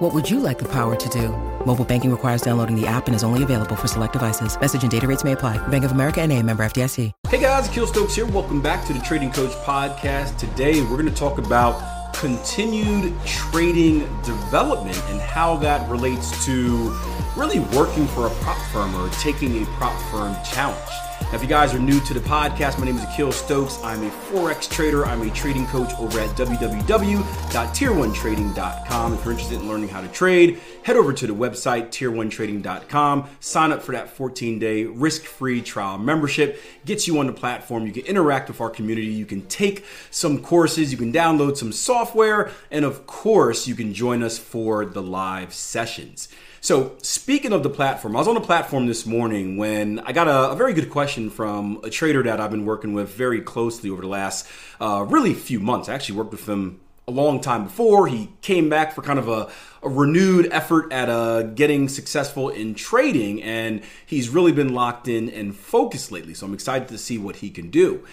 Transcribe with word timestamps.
What 0.00 0.14
would 0.14 0.30
you 0.30 0.40
like 0.40 0.58
the 0.58 0.64
power 0.64 0.96
to 0.96 1.08
do? 1.10 1.28
Mobile 1.66 1.84
banking 1.84 2.10
requires 2.10 2.40
downloading 2.40 2.74
the 2.74 2.86
app 2.86 3.06
and 3.06 3.14
is 3.14 3.22
only 3.22 3.42
available 3.42 3.76
for 3.76 3.86
select 3.86 4.14
devices. 4.14 4.58
Message 4.58 4.80
and 4.80 4.90
data 4.90 5.06
rates 5.06 5.24
may 5.24 5.32
apply. 5.32 5.58
Bank 5.68 5.84
of 5.84 5.92
America 5.92 6.22
and 6.22 6.32
a 6.32 6.42
member 6.42 6.64
FDIC. 6.64 7.12
Hey 7.28 7.38
guys, 7.38 7.68
Akil 7.68 7.86
Stokes 7.86 8.14
here. 8.14 8.24
Welcome 8.24 8.62
back 8.62 8.86
to 8.86 8.94
the 8.94 9.00
Trading 9.00 9.30
Coach 9.30 9.50
Podcast. 9.56 10.38
Today 10.38 10.80
we're 10.80 10.96
going 10.96 11.04
to 11.04 11.14
talk 11.14 11.36
about 11.36 12.14
continued 12.14 13.12
trading 13.26 13.98
development 14.22 14.96
and 15.10 15.20
how 15.20 15.56
that 15.56 15.86
relates 15.90 16.46
to 16.46 16.96
really 17.36 17.58
working 17.76 18.06
for 18.06 18.26
a 18.26 18.30
prop 18.36 18.56
firm 18.72 18.94
or 18.94 19.10
taking 19.20 19.62
a 19.62 19.66
prop 19.76 20.00
firm 20.10 20.34
challenge. 20.50 21.09
Now, 21.30 21.36
if 21.36 21.42
you 21.42 21.48
guys 21.48 21.72
are 21.74 21.78
new 21.78 22.00
to 22.00 22.12
the 22.12 22.18
podcast, 22.18 22.80
my 22.80 22.86
name 22.86 22.96
is 22.96 23.04
Akil 23.04 23.30
Stokes. 23.30 23.78
I'm 23.84 24.02
a 24.02 24.10
Forex 24.10 24.68
trader. 24.68 25.06
I'm 25.06 25.22
a 25.22 25.30
trading 25.30 25.64
coach 25.68 25.92
over 26.00 26.18
at 26.18 26.28
www.tier1trading.com. 26.30 29.14
If 29.14 29.24
you're 29.24 29.32
interested 29.32 29.60
in 29.60 29.68
learning 29.68 29.90
how 29.90 30.00
to 30.00 30.08
trade, 30.08 30.58
head 30.82 30.96
over 30.96 31.12
to 31.12 31.28
the 31.28 31.32
website, 31.32 31.90
tier1trading.com. 31.90 33.28
Sign 33.38 33.70
up 33.70 33.80
for 33.80 33.92
that 33.92 34.10
14 34.10 34.58
day 34.58 34.86
risk 34.86 35.22
free 35.22 35.62
trial 35.62 35.98
membership. 35.98 36.60
Gets 36.84 37.06
you 37.06 37.20
on 37.20 37.28
the 37.28 37.32
platform. 37.32 37.86
You 37.86 37.92
can 37.92 38.06
interact 38.06 38.48
with 38.48 38.60
our 38.60 38.70
community. 38.70 39.06
You 39.06 39.24
can 39.24 39.46
take 39.46 39.84
some 40.10 40.42
courses. 40.42 40.90
You 40.90 40.98
can 40.98 41.12
download 41.12 41.56
some 41.56 41.70
software. 41.70 42.50
And 42.72 42.84
of 42.84 43.06
course, 43.06 43.68
you 43.68 43.76
can 43.76 43.94
join 43.94 44.24
us 44.24 44.36
for 44.36 44.84
the 44.84 45.00
live 45.00 45.54
sessions. 45.54 46.28
So, 46.62 46.98
speaking 47.00 47.54
of 47.54 47.62
the 47.62 47.70
platform, 47.70 48.14
I 48.14 48.18
was 48.18 48.28
on 48.28 48.34
the 48.34 48.40
platform 48.42 48.86
this 48.86 49.06
morning 49.06 49.56
when 49.56 49.98
I 50.00 50.12
got 50.12 50.28
a, 50.28 50.50
a, 50.50 50.56
very 50.56 50.74
good 50.74 50.90
question 50.90 51.30
from 51.30 51.80
a 51.82 51.88
trader 51.88 52.22
that 52.24 52.38
I've 52.38 52.50
been 52.50 52.66
working 52.66 52.92
with 52.92 53.08
very 53.14 53.40
closely 53.40 53.88
over 53.88 54.02
the 54.02 54.08
last 54.08 54.46
uh, 54.78 55.06
really 55.08 55.32
few 55.32 55.58
months. 55.58 55.88
I 55.88 55.94
actually 55.94 56.18
worked 56.18 56.32
with 56.32 56.46
him 56.46 56.78
a 57.08 57.12
long 57.12 57.40
time 57.40 57.64
before. 57.64 58.08
He 58.08 58.28
came 58.42 58.68
back 58.68 58.94
for 58.94 59.00
kind 59.00 59.18
of 59.18 59.26
a, 59.26 59.48
a 59.82 59.88
renewed 59.88 60.50
effort 60.52 60.92
at 60.92 61.08
uh, 61.08 61.44
getting 61.44 61.88
successful 61.88 62.50
in 62.50 62.74
trading, 62.74 63.42
and 63.42 63.80
he's 64.04 64.28
really 64.28 64.52
been 64.52 64.74
locked 64.74 65.08
in 65.08 65.30
and 65.30 65.56
focused 65.56 66.12
lately. 66.12 66.34
So, 66.34 66.44
I'm 66.44 66.52
excited 66.52 66.88
to 66.88 66.98
see 66.98 67.16
what 67.16 67.36
he 67.36 67.48
can 67.48 67.70
do. 67.70 68.06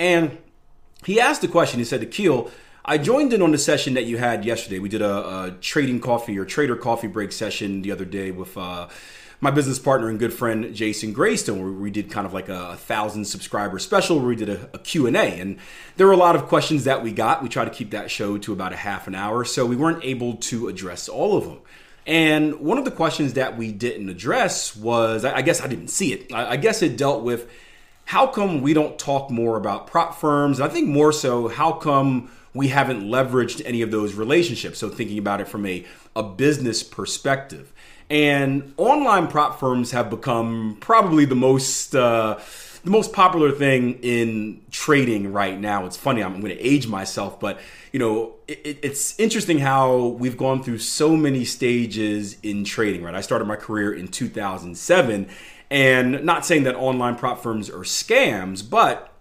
And 0.00 0.38
he 1.04 1.20
asked 1.20 1.42
the 1.42 1.48
question, 1.48 1.78
he 1.78 1.84
said, 1.84 2.02
Akil, 2.02 2.50
I 2.84 2.98
joined 2.98 3.32
in 3.32 3.42
on 3.42 3.52
the 3.52 3.58
session 3.58 3.94
that 3.94 4.06
you 4.06 4.18
had 4.18 4.44
yesterday. 4.44 4.80
We 4.80 4.88
did 4.88 5.02
a, 5.02 5.44
a 5.44 5.50
trading 5.60 6.00
coffee 6.00 6.36
or 6.36 6.44
trader 6.44 6.74
coffee 6.74 7.06
break 7.06 7.30
session 7.30 7.82
the 7.82 7.92
other 7.92 8.04
day 8.04 8.32
with 8.32 8.58
uh, 8.58 8.88
my 9.40 9.52
business 9.52 9.78
partner 9.78 10.08
and 10.08 10.18
good 10.18 10.32
friend 10.32 10.74
Jason 10.74 11.14
Graystone, 11.14 11.60
where 11.60 11.70
we 11.70 11.92
did 11.92 12.10
kind 12.10 12.26
of 12.26 12.32
like 12.32 12.48
a, 12.48 12.70
a 12.70 12.76
thousand 12.76 13.26
subscriber 13.26 13.78
special 13.78 14.18
where 14.18 14.26
we 14.26 14.34
did 14.34 14.48
a, 14.48 14.68
a 14.74 14.80
Q&A. 14.80 15.12
And 15.12 15.58
there 15.96 16.08
were 16.08 16.12
a 16.12 16.16
lot 16.16 16.34
of 16.34 16.46
questions 16.46 16.82
that 16.84 17.04
we 17.04 17.12
got. 17.12 17.40
We 17.40 17.48
tried 17.48 17.66
to 17.66 17.70
keep 17.70 17.92
that 17.92 18.10
show 18.10 18.36
to 18.38 18.52
about 18.52 18.72
a 18.72 18.76
half 18.76 19.06
an 19.06 19.14
hour, 19.14 19.44
so 19.44 19.64
we 19.64 19.76
weren't 19.76 20.04
able 20.04 20.34
to 20.34 20.66
address 20.66 21.08
all 21.08 21.36
of 21.36 21.44
them. 21.44 21.60
And 22.04 22.58
one 22.58 22.78
of 22.78 22.84
the 22.84 22.90
questions 22.90 23.34
that 23.34 23.56
we 23.56 23.70
didn't 23.70 24.08
address 24.08 24.74
was, 24.74 25.24
I 25.24 25.42
guess 25.42 25.60
I 25.60 25.68
didn't 25.68 25.88
see 25.88 26.12
it. 26.12 26.32
I 26.32 26.56
guess 26.56 26.82
it 26.82 26.96
dealt 26.96 27.22
with 27.22 27.48
how 28.06 28.26
come 28.26 28.60
we 28.60 28.74
don't 28.74 28.98
talk 28.98 29.30
more 29.30 29.56
about 29.56 29.86
prop 29.86 30.18
firms? 30.18 30.60
I 30.60 30.66
think 30.66 30.88
more 30.88 31.12
so, 31.12 31.46
how 31.46 31.70
come 31.70 32.28
we 32.54 32.68
haven't 32.68 33.02
leveraged 33.02 33.62
any 33.64 33.82
of 33.82 33.90
those 33.90 34.14
relationships. 34.14 34.78
So 34.78 34.88
thinking 34.88 35.18
about 35.18 35.40
it 35.40 35.48
from 35.48 35.66
a, 35.66 35.84
a 36.14 36.22
business 36.22 36.82
perspective. 36.82 37.72
And 38.10 38.74
online 38.76 39.28
prop 39.28 39.58
firms 39.58 39.92
have 39.92 40.10
become 40.10 40.76
probably 40.80 41.24
the 41.24 41.34
most 41.34 41.94
uh, 41.94 42.38
the 42.84 42.90
most 42.90 43.12
popular 43.12 43.52
thing 43.52 44.00
in 44.02 44.60
trading 44.70 45.32
right 45.32 45.58
now. 45.58 45.86
It's 45.86 45.96
funny, 45.96 46.22
I'm, 46.22 46.40
going 46.40 46.54
to 46.56 46.60
age 46.60 46.88
myself, 46.88 47.38
but 47.38 47.60
you 47.92 48.00
know, 48.00 48.34
it, 48.48 48.80
it's 48.82 49.18
interesting 49.20 49.58
how 49.58 50.08
we've 50.08 50.36
gone 50.36 50.62
through 50.62 50.78
so 50.78 51.16
many 51.16 51.44
stages 51.44 52.36
in 52.42 52.64
trading. 52.64 53.02
Right, 53.02 53.14
I 53.14 53.20
started 53.20 53.44
my 53.44 53.56
career 53.56 53.92
in 53.94 54.08
2007, 54.08 55.28
and 55.70 56.24
not 56.24 56.44
saying 56.44 56.64
that 56.64 56.74
online 56.74 57.16
prop 57.16 57.40
firms 57.42 57.70
are 57.70 57.84
scams, 57.84 58.68
but 58.68 59.11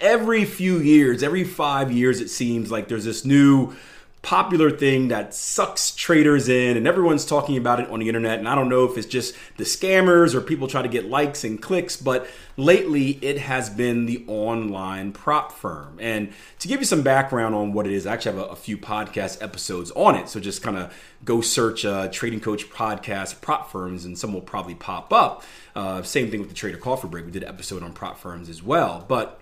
every 0.00 0.44
few 0.44 0.78
years, 0.78 1.22
every 1.22 1.44
five 1.44 1.92
years, 1.92 2.20
it 2.20 2.28
seems 2.28 2.70
like 2.70 2.88
there's 2.88 3.04
this 3.04 3.24
new 3.24 3.74
popular 4.22 4.70
thing 4.70 5.08
that 5.08 5.32
sucks 5.32 5.92
traders 5.92 6.46
in 6.46 6.76
and 6.76 6.86
everyone's 6.86 7.24
talking 7.24 7.56
about 7.56 7.80
it 7.80 7.88
on 7.88 8.00
the 8.00 8.06
internet 8.06 8.38
and 8.38 8.46
i 8.46 8.54
don't 8.54 8.68
know 8.68 8.84
if 8.84 8.98
it's 8.98 9.06
just 9.06 9.34
the 9.56 9.64
scammers 9.64 10.34
or 10.34 10.42
people 10.42 10.68
try 10.68 10.82
to 10.82 10.88
get 10.88 11.06
likes 11.06 11.42
and 11.42 11.62
clicks 11.62 11.96
but 11.96 12.26
lately 12.58 13.12
it 13.22 13.38
has 13.38 13.70
been 13.70 14.04
the 14.04 14.22
online 14.26 15.10
prop 15.10 15.50
firm. 15.52 15.96
And 15.98 16.34
to 16.58 16.68
give 16.68 16.80
you 16.80 16.84
some 16.84 17.00
background 17.00 17.54
on 17.54 17.72
what 17.72 17.86
it 17.86 17.94
is 17.94 18.06
i 18.06 18.12
actually 18.12 18.36
have 18.36 18.48
a, 18.50 18.52
a 18.52 18.56
few 18.56 18.76
podcast 18.76 19.42
episodes 19.42 19.90
on 19.92 20.16
it 20.16 20.28
so 20.28 20.38
just 20.38 20.62
kind 20.62 20.76
of 20.76 20.94
go 21.24 21.40
search 21.40 21.84
uh, 21.84 22.08
trading 22.08 22.40
coach 22.40 22.70
podcast 22.70 23.40
prop 23.40 23.70
firms 23.70 24.04
and 24.04 24.18
some 24.18 24.32
will 24.32 24.40
probably 24.40 24.74
pop 24.74 25.12
up. 25.12 25.42
Uh, 25.74 26.02
same 26.02 26.30
thing 26.30 26.40
with 26.40 26.48
the 26.48 26.54
trader 26.54 26.78
coffee 26.78 27.08
break. 27.08 27.26
We 27.26 27.30
did 27.30 27.42
an 27.42 27.48
episode 27.48 27.82
on 27.82 27.92
prop 27.92 28.18
firms 28.18 28.48
as 28.48 28.62
well. 28.62 29.04
But 29.06 29.39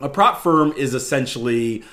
a 0.00 0.08
prop 0.08 0.42
firm 0.42 0.72
is 0.72 0.94
essentially 0.94 1.84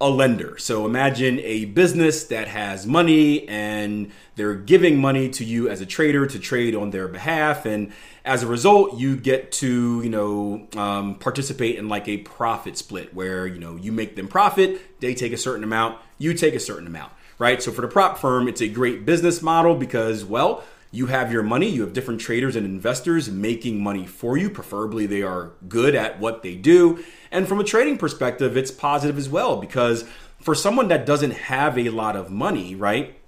a 0.00 0.10
lender. 0.10 0.58
So 0.58 0.84
imagine 0.84 1.38
a 1.40 1.66
business 1.66 2.24
that 2.24 2.48
has 2.48 2.86
money 2.86 3.48
and 3.48 4.10
they're 4.34 4.54
giving 4.54 4.98
money 4.98 5.30
to 5.30 5.44
you 5.44 5.68
as 5.68 5.80
a 5.80 5.86
trader 5.86 6.26
to 6.26 6.38
trade 6.38 6.74
on 6.74 6.90
their 6.90 7.06
behalf. 7.06 7.64
And 7.64 7.92
as 8.24 8.42
a 8.42 8.46
result, 8.46 8.98
you 8.98 9.16
get 9.16 9.52
to, 9.52 10.02
you 10.02 10.10
know, 10.10 10.66
um, 10.76 11.14
participate 11.14 11.76
in 11.76 11.88
like 11.88 12.08
a 12.08 12.18
profit 12.18 12.76
split 12.76 13.14
where, 13.14 13.46
you 13.46 13.60
know, 13.60 13.76
you 13.76 13.92
make 13.92 14.16
them 14.16 14.26
profit, 14.26 15.00
they 15.00 15.14
take 15.14 15.32
a 15.32 15.38
certain 15.38 15.62
amount, 15.62 15.98
you 16.18 16.34
take 16.34 16.54
a 16.54 16.60
certain 16.60 16.88
amount, 16.88 17.12
right? 17.38 17.62
So 17.62 17.70
for 17.70 17.80
the 17.80 17.88
prop 17.88 18.18
firm, 18.18 18.48
it's 18.48 18.60
a 18.60 18.68
great 18.68 19.06
business 19.06 19.42
model 19.42 19.76
because, 19.76 20.24
well, 20.24 20.64
you 20.94 21.06
have 21.06 21.32
your 21.32 21.42
money, 21.42 21.68
you 21.68 21.80
have 21.80 21.92
different 21.92 22.20
traders 22.20 22.54
and 22.54 22.64
investors 22.64 23.28
making 23.28 23.82
money 23.82 24.06
for 24.06 24.38
you. 24.38 24.48
Preferably, 24.48 25.06
they 25.06 25.22
are 25.22 25.50
good 25.68 25.96
at 25.96 26.20
what 26.20 26.44
they 26.44 26.54
do. 26.54 27.02
And 27.34 27.48
from 27.48 27.58
a 27.58 27.64
trading 27.64 27.98
perspective, 27.98 28.56
it's 28.56 28.70
positive 28.70 29.18
as 29.18 29.28
well 29.28 29.56
because 29.56 30.04
for 30.40 30.54
someone 30.54 30.86
that 30.86 31.04
doesn't 31.04 31.32
have 31.32 31.76
a 31.76 31.90
lot 31.90 32.14
of 32.14 32.30
money, 32.30 32.76
right, 32.76 33.18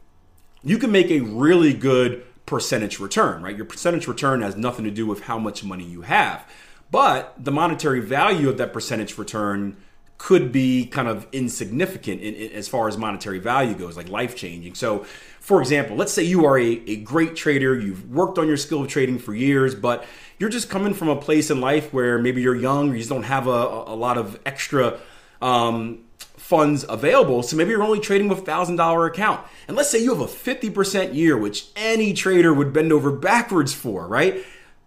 you 0.63 0.79
can 0.79 0.93
make 0.93 1.11
a 1.11 1.21
really 1.21 1.75
good 1.75 2.23
percentage 2.47 3.01
return, 3.01 3.43
right? 3.43 3.57
Your 3.57 3.65
percentage 3.65 4.07
return 4.07 4.43
has 4.43 4.55
nothing 4.55 4.85
to 4.85 4.93
do 4.93 5.07
with 5.07 5.23
how 5.23 5.41
much 5.41 5.65
money 5.65 5.83
you 5.83 6.03
have. 6.03 6.49
But 6.89 7.35
the 7.37 7.51
monetary 7.51 7.99
value 7.99 8.49
of 8.49 8.59
that 8.59 8.73
percentage 8.73 9.19
return 9.19 9.77
could 10.19 10.51
be 10.51 10.87
kind 10.87 11.09
of 11.09 11.27
insignificant 11.33 12.21
in, 12.23 12.35
in, 12.35 12.53
as 12.53 12.69
far 12.69 12.89
as 12.89 12.97
monetary 12.97 13.39
value 13.39 13.75
goes, 13.75 13.97
like 13.97 14.09
life 14.09 14.35
changing. 14.35 14.75
So, 14.75 15.05
for 15.41 15.61
example, 15.61 15.97
let's 15.97 16.13
say 16.13 16.23
you 16.23 16.45
are 16.47 16.59
a, 16.59 16.83
a 16.87 16.97
great 16.97 17.37
trader, 17.37 17.79
you've 17.79 18.11
worked 18.11 18.39
on 18.39 18.49
your 18.49 18.57
skill 18.57 18.83
of 18.83 18.89
trading 18.89 19.19
for 19.19 19.35
years, 19.35 19.75
but 19.75 20.05
you're 20.39 20.51
just 20.51 20.71
coming 20.71 20.95
from 20.95 21.09
a 21.09 21.17
place 21.17 21.51
in 21.51 21.61
life 21.61 21.93
where 21.93 22.19
maybe 22.19 22.43
you're 22.43 22.57
young, 22.57 22.93
you 22.93 22.99
just 22.99 23.11
don't 23.11 23.25
have 23.25 23.47
a, 23.47 23.51
a 23.51 23.95
lot 23.95 24.19
of 24.19 24.41
extra 24.45 24.99
um, 25.41 26.01
funds 26.19 26.85
available. 26.89 27.43
So 27.43 27.57
maybe 27.57 27.71
you're 27.71 27.83
only 27.83 28.01
trading 28.01 28.29
with 28.29 28.39
a 28.39 28.43
$1,000 28.43 29.07
account. 29.09 29.47
And 29.69 29.77
let's 29.77 29.91
say 29.91 30.03
you 30.03 30.15
have 30.15 30.21
a 30.21 30.33
50% 30.33 31.15
year, 31.15 31.37
which 31.37 31.67
any 31.77 32.13
trader 32.13 32.55
would 32.55 32.73
bend 32.73 32.93
over 32.93 33.13
backwards 33.13 33.75
for, 33.75 34.07
right? 34.07 34.45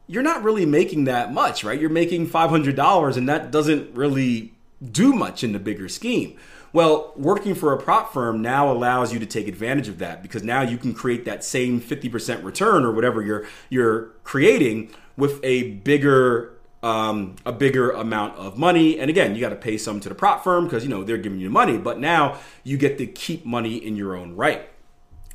You're 0.08 0.24
not 0.24 0.44
really 0.44 0.66
making 0.66 1.04
that 1.06 1.34
much, 1.34 1.64
right? 1.64 1.80
You're 1.80 1.90
making 1.90 2.30
$500 2.30 3.18
and 3.18 3.30
that 3.30 3.52
doesn't 3.52 3.96
really 3.96 4.54
do 4.84 5.14
much 5.14 5.44
in 5.44 5.52
the 5.52 5.60
bigger 5.60 5.88
scheme. 5.88 6.38
Well, 6.72 7.14
working 7.16 7.56
for 7.56 7.74
a 7.74 7.78
prop 7.78 8.14
firm 8.14 8.42
now 8.42 8.72
allows 8.72 9.12
you 9.12 9.20
to 9.20 9.26
take 9.26 9.48
advantage 9.48 9.88
of 9.88 9.98
that 10.00 10.22
because 10.22 10.44
now 10.44 10.62
you 10.62 10.78
can 10.78 10.94
create 10.94 11.26
that 11.26 11.44
same 11.44 11.82
50% 11.82 12.44
return 12.44 12.86
or 12.86 12.92
whatever 12.92 13.22
you're 13.22 13.48
you're 13.70 14.12
creating 14.24 14.92
with 15.18 15.44
a 15.44 15.72
bigger 15.72 16.54
um, 16.82 17.36
a 17.46 17.52
bigger 17.52 17.92
amount 17.92 18.38
of 18.38 18.58
money. 18.58 19.00
And 19.00 19.10
again, 19.10 19.36
you 19.36 19.42
got 19.42 19.50
to 19.50 19.56
pay 19.56 19.78
some 19.78 20.00
to 20.00 20.10
the 20.10 20.16
prop 20.16 20.44
firm 20.44 20.66
because 20.66 20.84
you 20.84 20.90
know 20.90 21.04
they're 21.04 21.18
giving 21.18 21.40
you 21.40 21.50
money, 21.50 21.78
but 21.78 22.00
now 22.00 22.38
you 22.64 22.78
get 22.78 22.98
to 23.00 23.06
keep 23.06 23.46
money 23.46 23.76
in 23.76 23.96
your 23.96 24.16
own 24.16 24.36
right. 24.36 24.70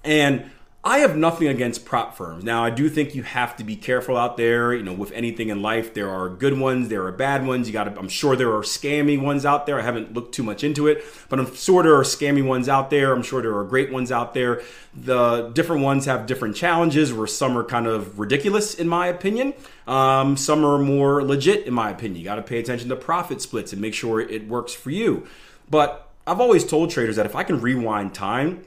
And 0.02 0.50
I 0.86 0.98
have 0.98 1.16
nothing 1.16 1.48
against 1.48 1.86
prop 1.86 2.14
firms. 2.14 2.44
Now, 2.44 2.62
I 2.62 2.68
do 2.68 2.90
think 2.90 3.14
you 3.14 3.22
have 3.22 3.56
to 3.56 3.64
be 3.64 3.74
careful 3.74 4.18
out 4.18 4.36
there. 4.36 4.74
You 4.74 4.82
know, 4.82 4.92
with 4.92 5.12
anything 5.12 5.48
in 5.48 5.62
life, 5.62 5.94
there 5.94 6.10
are 6.10 6.28
good 6.28 6.58
ones, 6.58 6.90
there 6.90 7.06
are 7.06 7.12
bad 7.12 7.46
ones. 7.46 7.66
You 7.66 7.72
got 7.72 7.84
to. 7.84 7.98
I'm 7.98 8.10
sure 8.10 8.36
there 8.36 8.52
are 8.52 8.60
scammy 8.60 9.18
ones 9.18 9.46
out 9.46 9.64
there. 9.64 9.80
I 9.80 9.82
haven't 9.82 10.12
looked 10.12 10.34
too 10.34 10.42
much 10.42 10.62
into 10.62 10.86
it, 10.86 11.02
but 11.30 11.38
I'm 11.38 11.54
sure 11.54 11.82
there 11.82 11.94
are 11.94 12.02
scammy 12.02 12.44
ones 12.44 12.68
out 12.68 12.90
there. 12.90 13.14
I'm 13.14 13.22
sure 13.22 13.40
there 13.40 13.56
are 13.56 13.64
great 13.64 13.90
ones 13.90 14.12
out 14.12 14.34
there. 14.34 14.60
The 14.94 15.48
different 15.54 15.80
ones 15.80 16.04
have 16.04 16.26
different 16.26 16.54
challenges. 16.54 17.14
Where 17.14 17.26
some 17.26 17.56
are 17.56 17.64
kind 17.64 17.86
of 17.86 18.18
ridiculous, 18.18 18.74
in 18.74 18.86
my 18.86 19.06
opinion. 19.06 19.54
Um, 19.86 20.36
some 20.36 20.66
are 20.66 20.76
more 20.76 21.24
legit, 21.24 21.66
in 21.66 21.72
my 21.72 21.92
opinion. 21.92 22.18
You 22.18 22.24
got 22.24 22.36
to 22.36 22.42
pay 22.42 22.58
attention 22.58 22.90
to 22.90 22.96
profit 22.96 23.40
splits 23.40 23.72
and 23.72 23.80
make 23.80 23.94
sure 23.94 24.20
it 24.20 24.46
works 24.48 24.74
for 24.74 24.90
you. 24.90 25.26
But 25.70 26.10
I've 26.26 26.42
always 26.42 26.66
told 26.66 26.90
traders 26.90 27.16
that 27.16 27.24
if 27.24 27.34
I 27.34 27.42
can 27.42 27.62
rewind 27.62 28.12
time 28.12 28.66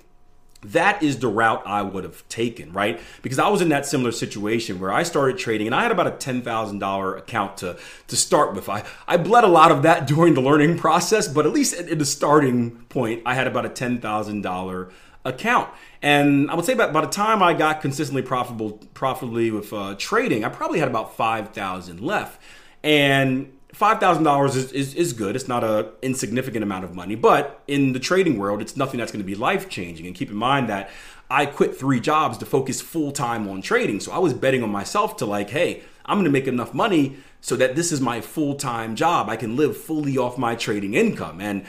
that 0.61 1.03
is 1.03 1.19
the 1.19 1.27
route 1.27 1.61
I 1.65 1.81
would 1.81 2.03
have 2.03 2.27
taken, 2.29 2.73
right? 2.73 2.99
Because 3.21 3.39
I 3.39 3.47
was 3.49 3.61
in 3.61 3.69
that 3.69 3.85
similar 3.85 4.11
situation 4.11 4.79
where 4.79 4.91
I 4.91 5.03
started 5.03 5.37
trading 5.37 5.67
and 5.67 5.75
I 5.75 5.83
had 5.83 5.91
about 5.91 6.07
a 6.07 6.11
$10,000 6.11 7.17
account 7.17 7.57
to, 7.57 7.77
to 8.07 8.15
start 8.15 8.55
with. 8.55 8.67
I, 8.67 8.83
I 9.07 9.17
bled 9.17 9.43
a 9.43 9.47
lot 9.47 9.71
of 9.71 9.83
that 9.83 10.07
during 10.13 10.33
the 10.33 10.41
learning 10.41 10.77
process, 10.77 11.27
but 11.27 11.45
at 11.45 11.53
least 11.53 11.75
at, 11.75 11.89
at 11.89 11.99
the 11.99 12.05
starting 12.05 12.71
point, 12.89 13.21
I 13.25 13.35
had 13.35 13.47
about 13.47 13.65
a 13.65 13.69
$10,000 13.69 14.91
account. 15.25 15.69
And 16.01 16.49
I 16.49 16.55
would 16.55 16.65
say 16.65 16.73
about 16.73 16.93
by 16.93 17.01
the 17.01 17.07
time 17.07 17.43
I 17.43 17.53
got 17.53 17.81
consistently 17.81 18.21
profitable 18.21 18.71
profitably 18.93 19.51
with 19.51 19.73
uh, 19.73 19.95
trading, 19.97 20.43
I 20.43 20.49
probably 20.49 20.79
had 20.79 20.87
about 20.87 21.15
5,000 21.15 22.01
left. 22.01 22.41
And 22.83 23.51
five 23.77 23.99
thousand 23.99 24.23
dollars 24.23 24.55
is, 24.55 24.71
is 24.71 24.95
is 24.95 25.13
good. 25.13 25.35
It's 25.35 25.47
not 25.47 25.63
a 25.63 25.91
insignificant 26.01 26.63
amount 26.63 26.83
of 26.83 26.95
money, 26.95 27.13
but 27.13 27.61
in 27.67 27.93
the 27.93 27.99
trading 27.99 28.39
world, 28.39 28.59
it's 28.59 28.75
nothing 28.75 28.99
that's 28.99 29.11
going 29.11 29.21
to 29.21 29.25
be 29.25 29.35
life 29.35 29.69
changing. 29.69 30.07
And 30.07 30.15
keep 30.15 30.31
in 30.31 30.35
mind 30.35 30.67
that 30.69 30.89
I 31.29 31.45
quit 31.45 31.77
three 31.77 31.99
jobs 31.99 32.39
to 32.39 32.45
focus 32.47 32.81
full 32.81 33.11
time 33.11 33.47
on 33.47 33.61
trading, 33.61 33.99
so 33.99 34.11
I 34.11 34.17
was 34.17 34.33
betting 34.33 34.63
on 34.63 34.71
myself 34.71 35.17
to 35.17 35.27
like, 35.27 35.51
hey, 35.51 35.83
I'm 36.07 36.17
going 36.17 36.25
to 36.25 36.31
make 36.31 36.47
enough 36.47 36.73
money 36.73 37.17
so 37.39 37.55
that 37.57 37.75
this 37.75 37.91
is 37.91 38.01
my 38.01 38.19
full 38.19 38.55
time 38.55 38.95
job. 38.95 39.29
I 39.29 39.35
can 39.35 39.55
live 39.55 39.77
fully 39.77 40.17
off 40.17 40.37
my 40.37 40.55
trading 40.55 40.95
income 40.95 41.39
and. 41.39 41.63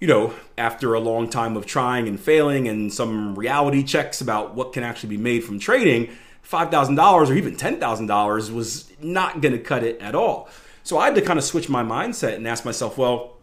You 0.00 0.08
know, 0.08 0.34
after 0.58 0.94
a 0.94 0.98
long 0.98 1.30
time 1.30 1.56
of 1.56 1.64
trying 1.64 2.08
and 2.08 2.18
failing 2.18 2.66
and 2.66 2.92
some 2.92 3.36
reality 3.36 3.84
checks 3.84 4.20
about 4.20 4.56
what 4.56 4.72
can 4.72 4.82
actually 4.82 5.10
be 5.10 5.16
made 5.16 5.44
from 5.44 5.60
trading, 5.60 6.08
$5,000 6.44 6.98
or 7.28 7.32
even 7.34 7.54
$10,000 7.54 8.50
was 8.52 8.90
not 9.00 9.40
going 9.40 9.52
to 9.52 9.60
cut 9.60 9.84
it 9.84 10.00
at 10.00 10.16
all. 10.16 10.48
So 10.82 10.98
I 10.98 11.06
had 11.06 11.14
to 11.14 11.22
kind 11.22 11.38
of 11.38 11.44
switch 11.44 11.68
my 11.68 11.82
mindset 11.82 12.34
and 12.34 12.46
ask 12.46 12.64
myself, 12.64 12.98
well, 12.98 13.36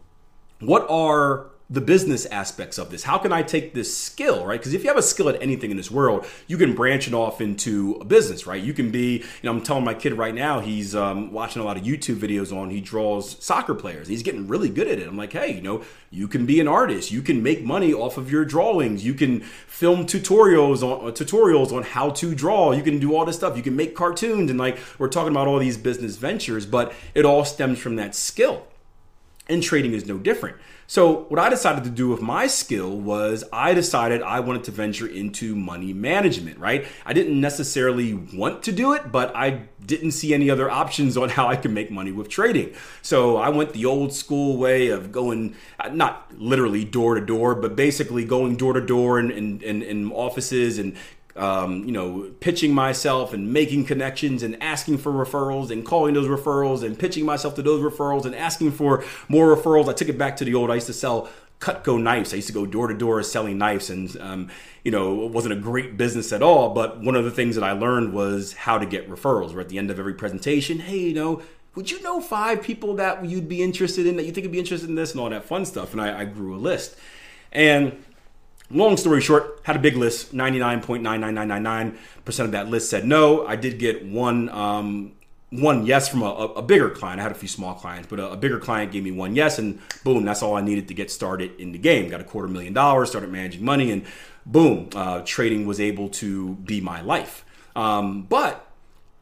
what 0.60 0.86
are 0.90 1.46
the 1.70 1.80
business 1.80 2.26
aspects 2.26 2.78
of 2.78 2.90
this? 2.90 3.04
How 3.04 3.16
can 3.16 3.32
I 3.32 3.44
take 3.44 3.74
this 3.74 3.96
skill, 3.96 4.44
right? 4.44 4.58
Because 4.58 4.74
if 4.74 4.82
you 4.82 4.88
have 4.88 4.98
a 4.98 5.02
skill 5.02 5.28
at 5.28 5.40
anything 5.40 5.70
in 5.70 5.76
this 5.76 5.90
world, 5.90 6.26
you 6.48 6.58
can 6.58 6.74
branch 6.74 7.06
it 7.06 7.14
off 7.14 7.40
into 7.40 7.96
a 8.00 8.04
business, 8.04 8.44
right? 8.44 8.60
You 8.60 8.74
can 8.74 8.90
be, 8.90 9.18
you 9.18 9.24
know, 9.44 9.52
I'm 9.52 9.62
telling 9.62 9.84
my 9.84 9.94
kid 9.94 10.14
right 10.14 10.34
now, 10.34 10.58
he's 10.58 10.96
um, 10.96 11.32
watching 11.32 11.62
a 11.62 11.64
lot 11.64 11.76
of 11.76 11.84
YouTube 11.84 12.16
videos 12.16 12.54
on, 12.54 12.70
he 12.70 12.80
draws 12.80 13.42
soccer 13.42 13.74
players. 13.74 14.08
He's 14.08 14.24
getting 14.24 14.48
really 14.48 14.68
good 14.68 14.88
at 14.88 14.98
it. 14.98 15.06
I'm 15.06 15.16
like, 15.16 15.32
hey, 15.32 15.54
you 15.54 15.62
know, 15.62 15.84
you 16.10 16.26
can 16.26 16.44
be 16.44 16.58
an 16.58 16.66
artist. 16.66 17.12
You 17.12 17.22
can 17.22 17.40
make 17.40 17.62
money 17.62 17.94
off 17.94 18.18
of 18.18 18.32
your 18.32 18.44
drawings. 18.44 19.04
You 19.04 19.14
can 19.14 19.40
film 19.40 20.06
tutorials 20.06 20.82
on 20.82 21.08
uh, 21.08 21.12
tutorials 21.12 21.72
on 21.72 21.84
how 21.84 22.10
to 22.10 22.34
draw. 22.34 22.72
You 22.72 22.82
can 22.82 22.98
do 22.98 23.14
all 23.14 23.24
this 23.24 23.36
stuff. 23.36 23.56
You 23.56 23.62
can 23.62 23.76
make 23.76 23.94
cartoons 23.94 24.50
and 24.50 24.58
like 24.58 24.78
we're 24.98 25.08
talking 25.08 25.30
about 25.30 25.46
all 25.46 25.60
these 25.60 25.78
business 25.78 26.16
ventures, 26.16 26.66
but 26.66 26.92
it 27.14 27.24
all 27.24 27.44
stems 27.44 27.78
from 27.78 27.94
that 27.96 28.16
skill. 28.16 28.66
And 29.48 29.62
trading 29.62 29.94
is 29.94 30.06
no 30.06 30.18
different. 30.18 30.56
So, 30.90 31.26
what 31.28 31.38
I 31.38 31.48
decided 31.48 31.84
to 31.84 31.90
do 31.90 32.08
with 32.08 32.20
my 32.20 32.48
skill 32.48 32.90
was 32.90 33.44
I 33.52 33.74
decided 33.74 34.22
I 34.22 34.40
wanted 34.40 34.64
to 34.64 34.72
venture 34.72 35.06
into 35.06 35.54
money 35.54 35.92
management, 35.92 36.58
right? 36.58 36.84
I 37.06 37.12
didn't 37.12 37.40
necessarily 37.40 38.14
want 38.14 38.64
to 38.64 38.72
do 38.72 38.92
it, 38.94 39.12
but 39.12 39.30
I 39.36 39.68
didn't 39.86 40.10
see 40.10 40.34
any 40.34 40.50
other 40.50 40.68
options 40.68 41.16
on 41.16 41.28
how 41.28 41.46
I 41.46 41.54
could 41.54 41.70
make 41.70 41.92
money 41.92 42.10
with 42.10 42.28
trading. 42.28 42.74
So, 43.02 43.36
I 43.36 43.50
went 43.50 43.72
the 43.72 43.84
old 43.84 44.12
school 44.12 44.56
way 44.56 44.88
of 44.88 45.12
going, 45.12 45.54
uh, 45.78 45.90
not 45.90 46.26
literally 46.36 46.84
door 46.84 47.14
to 47.14 47.24
door, 47.24 47.54
but 47.54 47.76
basically 47.76 48.24
going 48.24 48.56
door 48.56 48.72
to 48.72 48.80
door 48.80 49.20
in, 49.20 49.30
in 49.60 50.10
offices 50.10 50.76
and 50.76 50.96
um, 51.36 51.84
you 51.84 51.92
know, 51.92 52.30
pitching 52.40 52.74
myself 52.74 53.32
and 53.32 53.52
making 53.52 53.84
connections 53.84 54.42
and 54.42 54.60
asking 54.62 54.98
for 54.98 55.12
referrals 55.12 55.70
and 55.70 55.84
calling 55.84 56.14
those 56.14 56.26
referrals 56.26 56.82
and 56.82 56.98
pitching 56.98 57.24
myself 57.24 57.54
to 57.54 57.62
those 57.62 57.82
referrals 57.82 58.24
and 58.24 58.34
asking 58.34 58.72
for 58.72 59.04
more 59.28 59.54
referrals. 59.54 59.88
I 59.88 59.92
took 59.92 60.08
it 60.08 60.18
back 60.18 60.36
to 60.38 60.44
the 60.44 60.54
old. 60.54 60.70
I 60.70 60.74
used 60.74 60.88
to 60.88 60.92
sell 60.92 61.28
Cutco 61.60 62.00
knives. 62.00 62.32
I 62.32 62.36
used 62.36 62.48
to 62.48 62.54
go 62.54 62.66
door 62.66 62.88
to 62.88 62.94
door 62.94 63.22
selling 63.22 63.58
knives, 63.58 63.90
and 63.90 64.16
um, 64.18 64.48
you 64.82 64.90
know, 64.90 65.26
it 65.26 65.30
wasn't 65.30 65.52
a 65.52 65.56
great 65.56 65.96
business 65.96 66.32
at 66.32 66.42
all. 66.42 66.70
But 66.70 67.00
one 67.00 67.14
of 67.14 67.24
the 67.24 67.30
things 67.30 67.54
that 67.54 67.64
I 67.64 67.72
learned 67.72 68.14
was 68.14 68.54
how 68.54 68.78
to 68.78 68.86
get 68.86 69.08
referrals. 69.10 69.54
We're 69.54 69.60
at 69.60 69.68
the 69.68 69.78
end 69.78 69.90
of 69.90 69.98
every 69.98 70.14
presentation. 70.14 70.80
Hey, 70.80 70.98
you 70.98 71.14
know, 71.14 71.42
would 71.74 71.90
you 71.90 72.02
know 72.02 72.20
five 72.20 72.62
people 72.62 72.94
that 72.96 73.24
you'd 73.24 73.48
be 73.48 73.62
interested 73.62 74.06
in 74.06 74.16
that 74.16 74.24
you 74.24 74.32
think 74.32 74.46
would 74.46 74.52
be 74.52 74.58
interested 74.58 74.88
in 74.88 74.94
this 74.94 75.12
and 75.12 75.20
all 75.20 75.28
that 75.28 75.44
fun 75.44 75.66
stuff? 75.66 75.92
And 75.92 76.00
I, 76.00 76.20
I 76.20 76.24
grew 76.24 76.56
a 76.56 76.58
list, 76.58 76.96
and 77.52 78.02
Long 78.70 78.96
story 78.96 79.20
short, 79.20 79.60
had 79.64 79.76
a 79.76 79.80
big 79.80 79.96
list. 79.96 80.34
99.99999% 80.34 82.40
of 82.40 82.52
that 82.52 82.68
list 82.68 82.88
said 82.88 83.04
no. 83.04 83.46
I 83.46 83.56
did 83.56 83.80
get 83.80 84.06
one 84.06 84.48
um, 84.50 85.12
one 85.50 85.84
yes 85.84 86.08
from 86.08 86.22
a, 86.22 86.28
a, 86.28 86.62
bigger 86.62 86.90
client. 86.90 87.18
I 87.18 87.24
had 87.24 87.32
a 87.32 87.34
few 87.34 87.48
small 87.48 87.74
clients, 87.74 88.06
but 88.08 88.20
a, 88.20 88.30
a, 88.30 88.36
bigger 88.36 88.60
client 88.60 88.92
gave 88.92 89.02
me 89.02 89.10
one 89.10 89.34
yes, 89.34 89.58
and 89.58 89.80
boom, 90.04 90.24
that's 90.24 90.42
all 90.42 90.56
I 90.56 90.60
needed 90.60 90.86
to 90.88 90.94
get 90.94 91.10
started 91.10 91.58
in 91.58 91.72
the 91.72 91.78
game. 91.78 92.08
Got 92.08 92.20
a 92.20 92.24
quarter 92.24 92.46
million 92.46 92.72
dollars, 92.72 93.10
started 93.10 93.32
managing 93.32 93.64
money, 93.64 93.90
and 93.90 94.04
boom, 94.46 94.88
uh, 94.94 95.22
trading 95.24 95.66
was 95.66 95.80
able 95.80 96.08
to 96.10 96.54
be 96.54 96.80
my 96.80 97.00
life. 97.00 97.44
Um, 97.74 98.22
but 98.22 98.64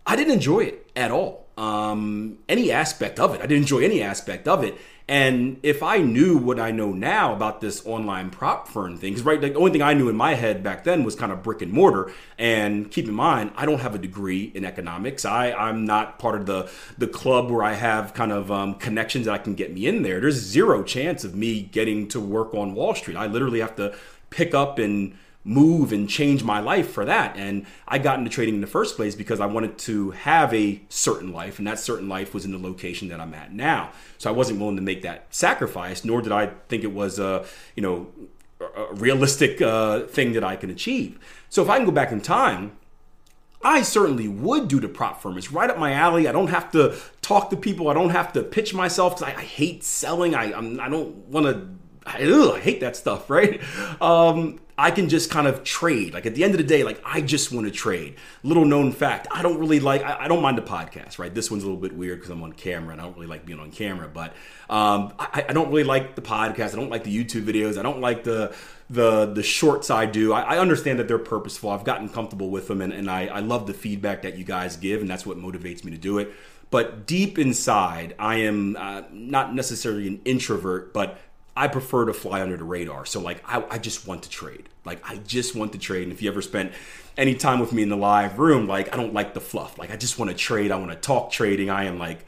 I 0.07 0.17
didn't 0.17 0.35
enjoy 0.35 0.61
it 0.61 0.91
at 0.95 1.11
all. 1.11 1.47
Um, 1.57 2.39
any 2.49 2.71
aspect 2.71 3.19
of 3.19 3.35
it, 3.35 3.41
I 3.41 3.47
didn't 3.47 3.63
enjoy 3.63 3.81
any 3.81 4.03
aspect 4.03 4.47
of 4.47 4.63
it. 4.63 4.77
And 5.09 5.59
if 5.63 5.83
I 5.83 5.99
knew 5.99 6.37
what 6.37 6.61
I 6.61 6.71
know 6.71 6.93
now 6.93 7.33
about 7.33 7.63
this 7.63 7.85
online 7.87 8.29
prop 8.29 8.69
firm 8.69 8.99
thing, 8.99 9.15
because 9.15 9.25
right, 9.25 9.41
the 9.41 9.55
only 9.55 9.73
thing 9.73 9.81
I 9.81 9.95
knew 9.95 10.11
in 10.11 10.17
my 10.17 10.35
head 10.35 10.63
back 10.63 10.85
then 10.85 11.03
was 11.03 11.15
kind 11.15 11.33
of 11.33 11.43
brick 11.43 11.63
and 11.63 11.73
mortar. 11.73 12.13
And 12.37 12.91
keep 12.91 13.09
in 13.09 13.15
mind, 13.15 13.53
I 13.57 13.65
don't 13.65 13.81
have 13.81 13.95
a 13.95 13.99
degree 13.99 14.53
in 14.55 14.67
economics. 14.67 15.25
I 15.25 15.53
I'm 15.53 15.87
not 15.87 16.19
part 16.19 16.39
of 16.39 16.45
the 16.45 16.71
the 16.99 17.07
club 17.07 17.51
where 17.51 17.63
I 17.63 17.73
have 17.73 18.13
kind 18.13 18.33
of 18.33 18.53
um, 18.53 18.75
connections 18.75 19.25
that 19.25 19.33
I 19.33 19.39
can 19.39 19.55
get 19.55 19.73
me 19.73 19.87
in 19.87 20.03
there. 20.03 20.21
There's 20.21 20.37
zero 20.37 20.83
chance 20.83 21.25
of 21.25 21.35
me 21.35 21.63
getting 21.63 22.09
to 22.09 22.21
work 22.21 22.55
on 22.55 22.75
Wall 22.75 22.95
Street. 22.95 23.17
I 23.17 23.29
literally 23.29 23.61
have 23.61 23.77
to 23.77 23.97
pick 24.29 24.53
up 24.53 24.79
and 24.79 25.17
move 25.45 25.93
and 25.93 26.09
change 26.09 26.45
my 26.45 26.61
life 26.61 26.91
for 26.91 27.05
that. 27.05 27.37
And 27.37 27.65
I 27.87 27.99
got 27.99 28.19
into 28.19 28.31
trading 28.31 28.57
in 28.57 28.61
the 28.61 28.67
first 28.67 28.97
place 28.97 29.15
because 29.15 29.41
I 29.41 29.47
wanted 29.47 29.79
to 29.79 30.11
have 30.11 30.53
a 30.53 30.83
certain 30.89 31.33
life, 31.33 31.59
and 31.59 31.67
that 31.67 31.79
certain 31.79 32.09
life 32.09 32.35
was 32.35 32.45
in 32.45 32.53
the 32.53 32.59
location 32.59 33.09
that 33.09 33.21
I'm 33.21 33.35
at 33.35 33.53
now. 33.53 33.91
So 34.19 34.31
I 34.31 34.33
wasn't 34.33 34.61
willing 34.61 34.77
to 34.77 34.83
make 34.83 35.03
that 35.03 35.27
sacrifice, 35.35 36.05
nor 36.05 36.21
did 36.21 36.33
I 36.33 36.47
think 36.69 36.85
it 36.85 36.93
was 36.93 37.19
a 37.19 37.47
you 37.75 37.83
know 37.83 38.09
a 38.61 38.93
realistic 38.95 39.63
uh, 39.63 40.01
thing 40.01 40.33
that 40.33 40.45
I 40.45 40.57
can 40.57 40.69
achieve. 40.69 41.19
So 41.49 41.63
if 41.63 41.71
I 41.71 41.77
can 41.77 41.87
go 41.87 41.93
back 41.93 42.13
in 42.13 42.21
time. 42.21 42.73
I 43.61 43.83
certainly 43.83 44.29
would 44.29 44.69
do 44.69 44.79
the 44.79 44.87
prop 44.87 45.21
firm. 45.21 45.37
It's 45.37 45.51
right 45.51 45.69
up 45.69 45.79
my 45.79 45.93
alley. 45.93 46.29
I 46.29 46.33
don't 46.33 46.47
have 46.47 46.71
to 46.71 46.97
talk 47.23 47.51
to 47.51 47.57
people. 47.57 47.89
I 47.89 47.93
don't 47.93 48.11
have 48.11 48.33
to 48.35 48.45
pitch 48.45 48.73
myself 48.73 49.17
because 49.17 49.35
I, 49.35 49.37
I, 49.37 49.43
hate 49.43 49.83
selling. 49.83 50.33
I 50.37 50.53
I'm, 50.53 50.79
I 50.79 50.85
do 50.85 50.91
not 50.91 51.07
want 51.27 51.47
to. 51.47 51.69
I, 52.07 52.55
I 52.55 52.61
hate 52.61 52.79
that 52.79 52.95
stuff, 52.95 53.29
right? 53.31 53.61
Um, 54.01 54.61
I 54.81 54.93
can 54.93 55.09
just 55.09 55.29
kind 55.29 55.49
of 55.49 55.65
trade. 55.65 56.15
Like 56.15 56.25
at 56.25 56.37
the 56.37 56.45
end 56.45 56.55
of 56.55 56.59
the 56.59 56.65
day, 56.65 56.85
like 56.85 57.03
I 57.05 57.21
just 57.21 57.51
want 57.51 57.67
to 57.67 57.73
trade. 57.73 58.15
Little 58.45 58.65
known 58.65 58.93
fact, 58.93 59.27
I 59.29 59.43
don't 59.43 59.59
really 59.59 59.81
like. 59.81 60.05
I, 60.05 60.21
I 60.21 60.29
don't 60.29 60.41
mind 60.41 60.57
the 60.57 60.63
podcast, 60.63 61.19
right? 61.19 61.35
This 61.35 61.51
one's 61.51 61.65
a 61.65 61.67
little 61.67 61.81
bit 61.81 61.93
weird 61.93 62.21
because 62.21 62.31
I'm 62.31 62.45
on 62.45 62.53
camera 62.53 62.93
and 62.93 63.01
I 63.01 63.05
don't 63.05 63.17
really 63.17 63.27
like 63.27 63.45
being 63.45 63.59
on 63.59 63.73
camera. 63.73 64.09
But 64.09 64.35
um, 64.71 65.15
I, 65.19 65.47
I, 65.49 65.53
don't 65.53 65.69
really 65.71 65.83
like 65.83 66.15
the 66.15 66.23
podcast. 66.23 66.75
I 66.75 66.77
don't 66.77 66.91
like 66.91 67.03
the 67.03 67.25
YouTube 67.25 67.43
videos. 67.43 67.77
I 67.77 67.83
don't 67.83 68.01
like 68.01 68.23
the 68.23 68.55
the 68.89 69.27
the 69.27 69.43
shorts 69.43 69.91
I 69.91 70.07
do. 70.07 70.33
I, 70.33 70.43
I 70.43 70.59
understand 70.59 71.01
that 71.01 71.09
they're 71.09 71.19
purposeful. 71.19 71.71
I've 71.71 71.85
gotten 71.85 72.09
comfortable 72.09 72.49
with 72.49 72.69
them, 72.69 72.81
and, 72.81 72.93
and 72.93 73.11
I, 73.11 73.27
I 73.27 73.41
love 73.41 73.67
the 73.67 73.75
feedback 73.75 74.23
that 74.23 74.39
you 74.39 74.45
guys 74.45 74.77
give, 74.77 75.01
and 75.01 75.11
that's 75.11 75.27
what 75.27 75.39
motivates 75.39 75.83
me 75.83 75.91
to 75.91 75.99
do 75.99 76.19
it. 76.19 76.33
But 76.71 77.07
deep 77.07 77.39
inside, 77.39 78.15
I 78.19 78.37
am 78.37 78.77
uh, 78.77 79.03
not 79.11 79.55
necessarily 79.55 80.07
an 80.07 80.21
introvert, 80.25 80.93
but 80.93 81.19
I 81.59 81.67
prefer 81.67 82.05
to 82.05 82.15
fly 82.15 82.41
under 82.41 82.57
the 82.57 82.63
radar. 82.63 83.05
So 83.05 83.19
like 83.19 83.43
I, 83.45 83.65
I, 83.69 83.79
just 83.79 84.07
want 84.07 84.23
to 84.23 84.31
trade. 84.31 84.69
Like 84.85 85.01
I 85.03 85.17
just 85.17 85.57
want 85.57 85.73
to 85.73 85.79
trade. 85.79 86.05
And 86.05 86.13
if 86.13 86.23
you 86.23 86.31
ever 86.31 86.41
spent 86.41 86.73
any 87.17 87.35
time 87.35 87.59
with 87.59 87.73
me 87.73 87.83
in 87.83 87.89
the 87.89 87.97
live 87.97 88.39
room, 88.39 88.69
like 88.69 88.95
I 88.95 88.97
don't 88.97 89.13
like 89.13 89.35
the 89.35 89.41
fluff. 89.41 89.77
Like 89.77 89.91
I 89.91 89.97
just 89.97 90.21
want 90.21 90.31
to 90.31 90.37
trade. 90.37 90.71
I 90.71 90.77
want 90.77 90.93
to 90.93 90.97
talk 90.97 91.33
trading. 91.33 91.69
I 91.69 91.87
am 91.87 91.99
like 91.99 92.25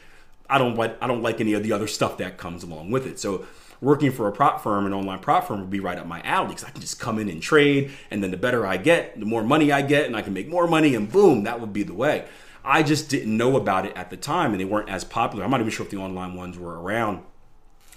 I 0.48 0.58
don't 0.58 0.74
like 0.74 1.00
I 1.00 1.06
don't 1.06 1.22
like 1.22 1.40
any 1.40 1.52
of 1.52 1.62
the 1.62 1.70
other 1.70 1.86
stuff 1.86 2.18
that 2.18 2.38
comes 2.38 2.64
along 2.64 2.90
with 2.90 3.06
it. 3.06 3.20
So 3.20 3.46
working 3.80 4.10
for 4.10 4.26
a 4.26 4.32
prop 4.32 4.64
firm, 4.64 4.84
an 4.84 4.92
online 4.92 5.20
prop 5.20 5.46
firm 5.46 5.60
would 5.60 5.70
be 5.70 5.78
right 5.78 5.96
up 5.96 6.08
my 6.08 6.20
alley 6.22 6.48
because 6.48 6.64
I 6.64 6.70
can 6.70 6.80
just 6.80 6.98
come 6.98 7.20
in 7.20 7.28
and 7.28 7.40
trade. 7.40 7.92
And 8.10 8.24
then 8.24 8.32
the 8.32 8.36
better 8.36 8.66
I 8.66 8.78
get, 8.78 9.16
the 9.20 9.26
more 9.26 9.44
money 9.44 9.70
I 9.70 9.82
get, 9.82 10.06
and 10.06 10.16
I 10.16 10.22
can 10.22 10.34
make 10.34 10.48
more 10.48 10.66
money, 10.66 10.96
and 10.96 11.10
boom, 11.10 11.44
that 11.44 11.60
would 11.60 11.72
be 11.72 11.84
the 11.84 11.94
way. 11.94 12.26
I 12.64 12.82
just 12.82 13.08
didn't 13.08 13.34
know 13.34 13.56
about 13.56 13.86
it 13.86 13.96
at 13.96 14.10
the 14.10 14.16
time, 14.16 14.50
and 14.50 14.60
they 14.60 14.64
weren't 14.64 14.90
as 14.90 15.04
popular. 15.04 15.44
I'm 15.44 15.52
not 15.52 15.60
even 15.60 15.70
sure 15.70 15.86
if 15.86 15.90
the 15.90 15.98
online 15.98 16.34
ones 16.34 16.58
were 16.58 16.82
around 16.82 17.22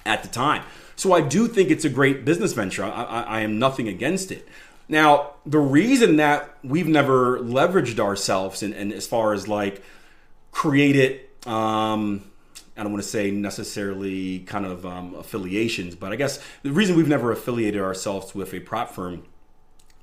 at 0.05 0.23
the 0.23 0.29
time. 0.29 0.63
So 0.95 1.13
I 1.13 1.21
do 1.21 1.47
think 1.47 1.69
it's 1.69 1.85
a 1.85 1.89
great 1.89 2.25
business 2.25 2.53
venture. 2.53 2.83
I, 2.83 2.89
I, 2.89 3.21
I 3.21 3.39
am 3.41 3.59
nothing 3.59 3.87
against 3.87 4.31
it. 4.31 4.47
Now, 4.87 5.31
the 5.45 5.59
reason 5.59 6.17
that 6.17 6.57
we've 6.63 6.87
never 6.87 7.39
leveraged 7.39 7.99
ourselves 7.99 8.61
and, 8.61 8.73
and 8.73 8.91
as 8.93 9.07
far 9.07 9.33
as 9.33 9.47
like 9.47 9.81
created, 10.51 11.21
um, 11.47 12.23
I 12.77 12.83
don't 12.83 12.91
want 12.91 13.03
to 13.03 13.09
say 13.09 13.31
necessarily 13.31 14.39
kind 14.39 14.65
of 14.65 14.85
um, 14.85 15.15
affiliations, 15.15 15.95
but 15.95 16.11
I 16.11 16.15
guess 16.15 16.39
the 16.63 16.71
reason 16.71 16.95
we've 16.95 17.07
never 17.07 17.31
affiliated 17.31 17.81
ourselves 17.81 18.35
with 18.35 18.53
a 18.53 18.59
prop 18.59 18.91
firm 18.91 19.23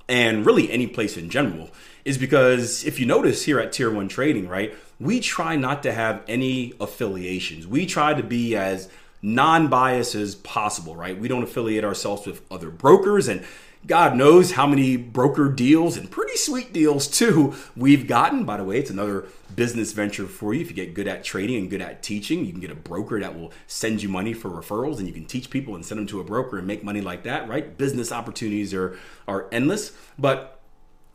and 0.09 0.45
really 0.45 0.69
any 0.69 0.87
place 0.87 1.15
in 1.15 1.29
general 1.29 1.69
is 2.03 2.17
because 2.17 2.83
if 2.83 2.99
you 2.99 3.05
notice 3.05 3.45
here 3.45 3.59
at 3.59 3.71
Tier 3.71 3.89
1 3.89 4.07
Trading, 4.09 4.47
right, 4.47 4.75
we 4.99 5.19
try 5.19 5.55
not 5.55 5.83
to 5.83 5.93
have 5.93 6.21
any 6.27 6.73
affiliations. 6.79 7.65
We 7.65 7.85
try 7.85 8.13
to 8.13 8.23
be 8.23 8.55
as 8.55 8.89
non 9.21 9.67
biased 9.67 10.15
as 10.15 10.35
possible, 10.35 10.95
right? 10.95 11.17
We 11.17 11.27
don't 11.27 11.43
affiliate 11.43 11.83
ourselves 11.83 12.25
with 12.25 12.41
other 12.51 12.69
brokers 12.69 13.27
and 13.27 13.43
God 13.87 14.15
knows 14.15 14.51
how 14.51 14.67
many 14.67 14.95
broker 14.95 15.49
deals 15.49 15.97
and 15.97 16.09
pretty 16.09 16.37
sweet 16.37 16.71
deals 16.71 17.07
too 17.07 17.55
we've 17.75 18.07
gotten. 18.07 18.45
By 18.45 18.57
the 18.57 18.63
way, 18.63 18.77
it's 18.77 18.91
another 18.91 19.25
business 19.55 19.91
venture 19.91 20.27
for 20.27 20.53
you. 20.53 20.61
If 20.61 20.69
you 20.69 20.75
get 20.75 20.93
good 20.93 21.07
at 21.07 21.23
trading 21.23 21.57
and 21.57 21.69
good 21.69 21.81
at 21.81 22.03
teaching, 22.03 22.45
you 22.45 22.51
can 22.51 22.61
get 22.61 22.69
a 22.69 22.75
broker 22.75 23.19
that 23.19 23.37
will 23.37 23.51
send 23.65 24.03
you 24.03 24.09
money 24.09 24.33
for 24.33 24.49
referrals 24.49 24.99
and 24.99 25.07
you 25.07 25.13
can 25.13 25.25
teach 25.25 25.49
people 25.49 25.73
and 25.73 25.83
send 25.83 25.99
them 25.99 26.07
to 26.07 26.19
a 26.19 26.23
broker 26.23 26.59
and 26.59 26.67
make 26.67 26.83
money 26.83 27.01
like 27.01 27.23
that, 27.23 27.49
right? 27.49 27.75
Business 27.77 28.11
opportunities 28.11 28.73
are 28.73 28.97
are 29.27 29.47
endless. 29.51 29.93
But 30.19 30.60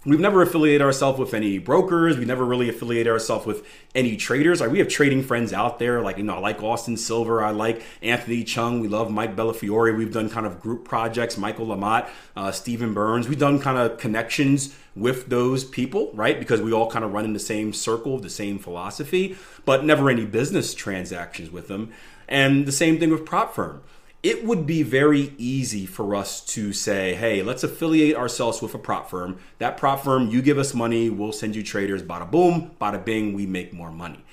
We've 0.06 0.20
never 0.20 0.40
affiliated 0.40 0.82
ourselves 0.82 1.18
with 1.18 1.34
any 1.34 1.58
brokers. 1.58 2.16
We 2.16 2.24
never 2.24 2.44
really 2.44 2.68
affiliated 2.68 3.12
ourselves 3.12 3.44
with 3.44 3.66
any 3.92 4.16
traders. 4.16 4.60
Like 4.60 4.70
we 4.70 4.78
have 4.78 4.86
trading 4.86 5.24
friends 5.24 5.52
out 5.52 5.80
there. 5.80 6.00
Like 6.00 6.16
you 6.16 6.22
know, 6.22 6.36
I 6.36 6.38
like 6.38 6.62
Austin 6.62 6.96
Silver. 6.96 7.42
I 7.42 7.50
like 7.50 7.82
Anthony 8.02 8.44
Chung. 8.44 8.78
We 8.78 8.86
love 8.86 9.10
Mike 9.10 9.34
Bellafiore. 9.34 9.96
We've 9.96 10.12
done 10.12 10.30
kind 10.30 10.46
of 10.46 10.60
group 10.60 10.84
projects. 10.84 11.36
Michael 11.36 11.66
Lamotte, 11.66 12.08
uh, 12.36 12.52
Stephen 12.52 12.94
Burns. 12.94 13.28
We've 13.28 13.36
done 13.36 13.58
kind 13.58 13.78
of 13.78 13.98
connections 13.98 14.76
with 14.94 15.28
those 15.28 15.64
people, 15.64 16.12
right? 16.14 16.38
Because 16.38 16.60
we 16.60 16.72
all 16.72 16.88
kind 16.88 17.04
of 17.04 17.12
run 17.12 17.24
in 17.24 17.32
the 17.32 17.40
same 17.40 17.72
circle, 17.72 18.20
the 18.20 18.30
same 18.30 18.60
philosophy, 18.60 19.36
but 19.64 19.84
never 19.84 20.08
any 20.08 20.24
business 20.24 20.72
transactions 20.72 21.50
with 21.50 21.66
them. 21.66 21.92
And 22.28 22.64
the 22.64 22.72
same 22.72 23.00
thing 23.00 23.10
with 23.10 23.26
prop 23.26 23.54
firm 23.54 23.82
it 24.26 24.44
would 24.44 24.66
be 24.66 24.82
very 24.82 25.32
easy 25.38 25.86
for 25.86 26.16
us 26.16 26.40
to 26.40 26.72
say, 26.72 27.14
hey, 27.14 27.44
let's 27.44 27.62
affiliate 27.62 28.16
ourselves 28.16 28.60
with 28.60 28.74
a 28.74 28.78
prop 28.78 29.08
firm. 29.08 29.38
That 29.58 29.76
prop 29.76 30.02
firm, 30.02 30.30
you 30.30 30.42
give 30.42 30.58
us 30.58 30.74
money, 30.74 31.08
we'll 31.08 31.30
send 31.30 31.54
you 31.54 31.62
traders, 31.62 32.02
bada 32.02 32.28
boom, 32.28 32.72
bada 32.80 33.04
bing, 33.04 33.34
we 33.34 33.46
make 33.46 33.72
more 33.72 33.92
money. 33.92 34.24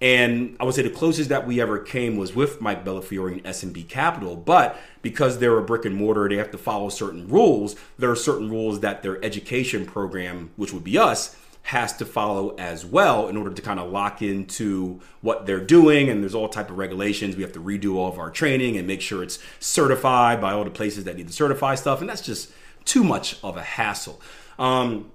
And 0.00 0.56
I 0.58 0.64
would 0.64 0.74
say 0.74 0.80
the 0.80 0.88
closest 0.88 1.28
that 1.28 1.46
we 1.46 1.60
ever 1.60 1.78
came 1.78 2.16
was 2.16 2.34
with 2.34 2.62
Mike 2.62 2.86
Bellafiore 2.86 3.32
and 3.32 3.44
SMB 3.44 3.86
Capital. 3.86 4.34
But 4.34 4.80
because 5.02 5.38
they're 5.38 5.58
a 5.58 5.62
brick 5.62 5.84
and 5.84 5.94
mortar, 5.94 6.26
they 6.26 6.36
have 6.36 6.50
to 6.52 6.58
follow 6.58 6.88
certain 6.88 7.28
rules. 7.28 7.76
There 7.98 8.10
are 8.10 8.16
certain 8.16 8.48
rules 8.48 8.80
that 8.80 9.02
their 9.02 9.22
education 9.22 9.84
program, 9.84 10.52
which 10.56 10.72
would 10.72 10.84
be 10.84 10.96
us, 10.96 11.36
has 11.64 11.96
to 11.96 12.04
follow 12.04 12.54
as 12.56 12.84
well 12.84 13.26
in 13.26 13.38
order 13.38 13.50
to 13.50 13.62
kind 13.62 13.80
of 13.80 13.90
lock 13.90 14.20
into 14.20 15.00
what 15.22 15.46
they're 15.46 15.64
doing 15.64 16.10
and 16.10 16.22
there's 16.22 16.34
all 16.34 16.48
type 16.48 16.68
of 16.68 16.76
regulations. 16.76 17.36
We 17.36 17.42
have 17.42 17.52
to 17.52 17.60
redo 17.60 17.94
all 17.94 18.08
of 18.08 18.18
our 18.18 18.30
training 18.30 18.76
and 18.76 18.86
make 18.86 19.00
sure 19.00 19.22
it's 19.22 19.38
certified 19.60 20.42
by 20.42 20.52
all 20.52 20.64
the 20.64 20.70
places 20.70 21.04
that 21.04 21.16
need 21.16 21.26
to 21.26 21.32
certify 21.32 21.74
stuff 21.74 22.02
and 22.02 22.08
that's 22.08 22.20
just 22.20 22.52
too 22.84 23.02
much 23.02 23.38
of 23.42 23.56
a 23.56 23.62
hassle. 23.62 24.20
Um, 24.58 25.10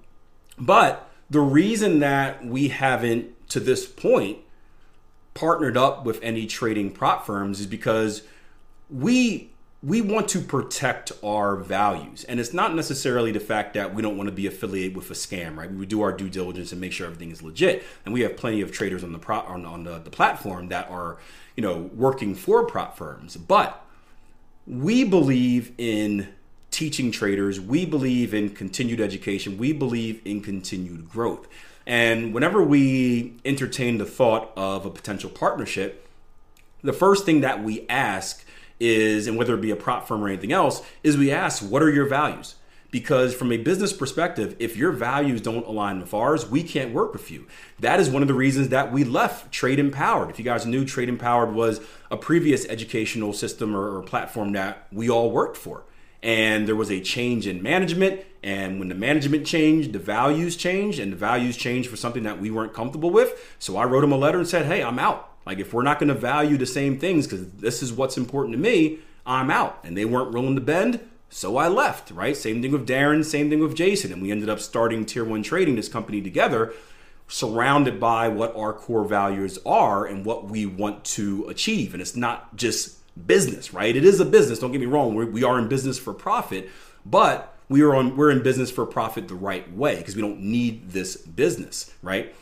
but 0.58 1.08
the 1.30 1.40
reason 1.40 2.00
that 2.00 2.44
we 2.44 2.68
haven't 2.68 3.48
to 3.50 3.60
this 3.60 3.86
point 3.86 4.38
partnered 5.34 5.76
up 5.76 6.04
with 6.04 6.20
any 6.20 6.46
trading 6.46 6.90
prop 6.90 7.24
firms 7.24 7.60
is 7.60 7.66
because 7.66 8.22
we 8.90 9.49
we 9.82 10.02
want 10.02 10.28
to 10.28 10.40
protect 10.40 11.10
our 11.24 11.56
values. 11.56 12.24
And 12.24 12.38
it's 12.38 12.52
not 12.52 12.74
necessarily 12.74 13.32
the 13.32 13.40
fact 13.40 13.72
that 13.74 13.94
we 13.94 14.02
don't 14.02 14.16
want 14.18 14.28
to 14.28 14.34
be 14.34 14.46
affiliated 14.46 14.94
with 14.94 15.10
a 15.10 15.14
scam, 15.14 15.56
right? 15.56 15.72
We 15.72 15.86
do 15.86 16.02
our 16.02 16.12
due 16.12 16.28
diligence 16.28 16.70
and 16.72 16.80
make 16.80 16.92
sure 16.92 17.06
everything 17.06 17.30
is 17.30 17.42
legit. 17.42 17.82
And 18.04 18.12
we 18.12 18.20
have 18.20 18.36
plenty 18.36 18.60
of 18.60 18.72
traders 18.72 19.02
on 19.02 19.12
the 19.12 19.18
pro- 19.18 19.40
on, 19.40 19.64
on 19.64 19.84
the, 19.84 19.98
the 19.98 20.10
platform 20.10 20.68
that 20.68 20.90
are, 20.90 21.16
you 21.56 21.62
know, 21.62 21.90
working 21.94 22.34
for 22.34 22.66
prop 22.66 22.98
firms. 22.98 23.38
But 23.38 23.82
we 24.66 25.02
believe 25.04 25.72
in 25.78 26.28
teaching 26.70 27.10
traders, 27.10 27.58
we 27.58 27.86
believe 27.86 28.34
in 28.34 28.50
continued 28.50 29.00
education, 29.00 29.56
we 29.56 29.72
believe 29.72 30.20
in 30.26 30.42
continued 30.42 31.08
growth. 31.08 31.48
And 31.86 32.34
whenever 32.34 32.62
we 32.62 33.34
entertain 33.46 33.96
the 33.96 34.04
thought 34.04 34.52
of 34.56 34.84
a 34.84 34.90
potential 34.90 35.30
partnership, 35.30 36.06
the 36.82 36.92
first 36.92 37.24
thing 37.24 37.40
that 37.40 37.64
we 37.64 37.86
ask 37.88 38.44
is, 38.80 39.26
and 39.26 39.36
whether 39.36 39.54
it 39.54 39.60
be 39.60 39.70
a 39.70 39.76
prop 39.76 40.08
firm 40.08 40.24
or 40.24 40.28
anything 40.28 40.52
else, 40.52 40.82
is 41.02 41.16
we 41.16 41.30
ask, 41.30 41.62
what 41.62 41.82
are 41.82 41.90
your 41.90 42.06
values? 42.06 42.56
Because 42.90 43.34
from 43.34 43.52
a 43.52 43.56
business 43.56 43.92
perspective, 43.92 44.56
if 44.58 44.76
your 44.76 44.90
values 44.90 45.40
don't 45.40 45.66
align 45.66 46.00
with 46.00 46.12
ours, 46.12 46.48
we 46.50 46.64
can't 46.64 46.92
work 46.92 47.12
with 47.12 47.30
you. 47.30 47.46
That 47.78 48.00
is 48.00 48.10
one 48.10 48.22
of 48.22 48.28
the 48.28 48.34
reasons 48.34 48.70
that 48.70 48.90
we 48.90 49.04
left 49.04 49.52
Trade 49.52 49.78
Empowered. 49.78 50.30
If 50.30 50.38
you 50.38 50.44
guys 50.44 50.66
knew, 50.66 50.84
Trade 50.84 51.08
Empowered 51.08 51.54
was 51.54 51.80
a 52.10 52.16
previous 52.16 52.66
educational 52.66 53.32
system 53.32 53.76
or, 53.76 53.98
or 53.98 54.02
platform 54.02 54.52
that 54.52 54.88
we 54.90 55.08
all 55.08 55.30
worked 55.30 55.56
for. 55.56 55.84
And 56.22 56.66
there 56.66 56.76
was 56.76 56.90
a 56.90 57.00
change 57.00 57.46
in 57.46 57.62
management. 57.62 58.22
And 58.42 58.78
when 58.78 58.88
the 58.88 58.94
management 58.94 59.46
changed, 59.46 59.92
the 59.92 59.98
values 59.98 60.56
changed, 60.56 60.98
and 60.98 61.12
the 61.12 61.16
values 61.16 61.56
changed 61.56 61.88
for 61.88 61.96
something 61.96 62.24
that 62.24 62.40
we 62.40 62.50
weren't 62.50 62.72
comfortable 62.72 63.10
with. 63.10 63.54
So 63.58 63.76
I 63.76 63.84
wrote 63.84 64.02
him 64.02 64.12
a 64.12 64.16
letter 64.16 64.38
and 64.38 64.48
said, 64.48 64.66
Hey, 64.66 64.82
I'm 64.82 64.98
out. 64.98 65.29
Like 65.50 65.58
if 65.58 65.74
we're 65.74 65.82
not 65.82 65.98
going 65.98 66.10
to 66.10 66.14
value 66.14 66.56
the 66.56 66.64
same 66.64 66.96
things 66.96 67.26
because 67.26 67.50
this 67.54 67.82
is 67.82 67.92
what's 67.92 68.16
important 68.16 68.52
to 68.52 68.58
me, 68.60 69.00
I'm 69.26 69.50
out. 69.50 69.80
And 69.82 69.96
they 69.96 70.04
weren't 70.04 70.30
willing 70.30 70.54
to 70.54 70.60
bend, 70.60 71.00
so 71.28 71.56
I 71.56 71.66
left. 71.66 72.12
Right? 72.12 72.36
Same 72.36 72.62
thing 72.62 72.70
with 72.70 72.86
Darren, 72.86 73.24
same 73.24 73.50
thing 73.50 73.58
with 73.58 73.74
Jason, 73.74 74.12
and 74.12 74.22
we 74.22 74.30
ended 74.30 74.48
up 74.48 74.60
starting 74.60 75.04
Tier 75.04 75.24
One 75.24 75.42
Trading, 75.42 75.74
this 75.74 75.88
company 75.88 76.22
together, 76.22 76.72
surrounded 77.26 77.98
by 77.98 78.28
what 78.28 78.54
our 78.54 78.72
core 78.72 79.04
values 79.04 79.58
are 79.66 80.06
and 80.06 80.24
what 80.24 80.44
we 80.44 80.66
want 80.66 81.04
to 81.16 81.44
achieve. 81.48 81.94
And 81.94 82.00
it's 82.00 82.14
not 82.14 82.54
just 82.54 82.98
business, 83.26 83.74
right? 83.74 83.96
It 83.96 84.04
is 84.04 84.20
a 84.20 84.24
business. 84.24 84.60
Don't 84.60 84.70
get 84.70 84.80
me 84.80 84.86
wrong. 84.86 85.16
We're, 85.16 85.26
we 85.26 85.42
are 85.42 85.58
in 85.58 85.66
business 85.66 85.98
for 85.98 86.14
profit, 86.14 86.70
but 87.04 87.58
we 87.68 87.82
are 87.82 87.92
on 87.96 88.16
we're 88.16 88.30
in 88.30 88.44
business 88.44 88.70
for 88.70 88.86
profit 88.86 89.26
the 89.26 89.34
right 89.34 89.68
way 89.74 89.96
because 89.96 90.14
we 90.14 90.22
don't 90.22 90.42
need 90.42 90.90
this 90.90 91.16
business, 91.16 91.92
right? 92.02 92.36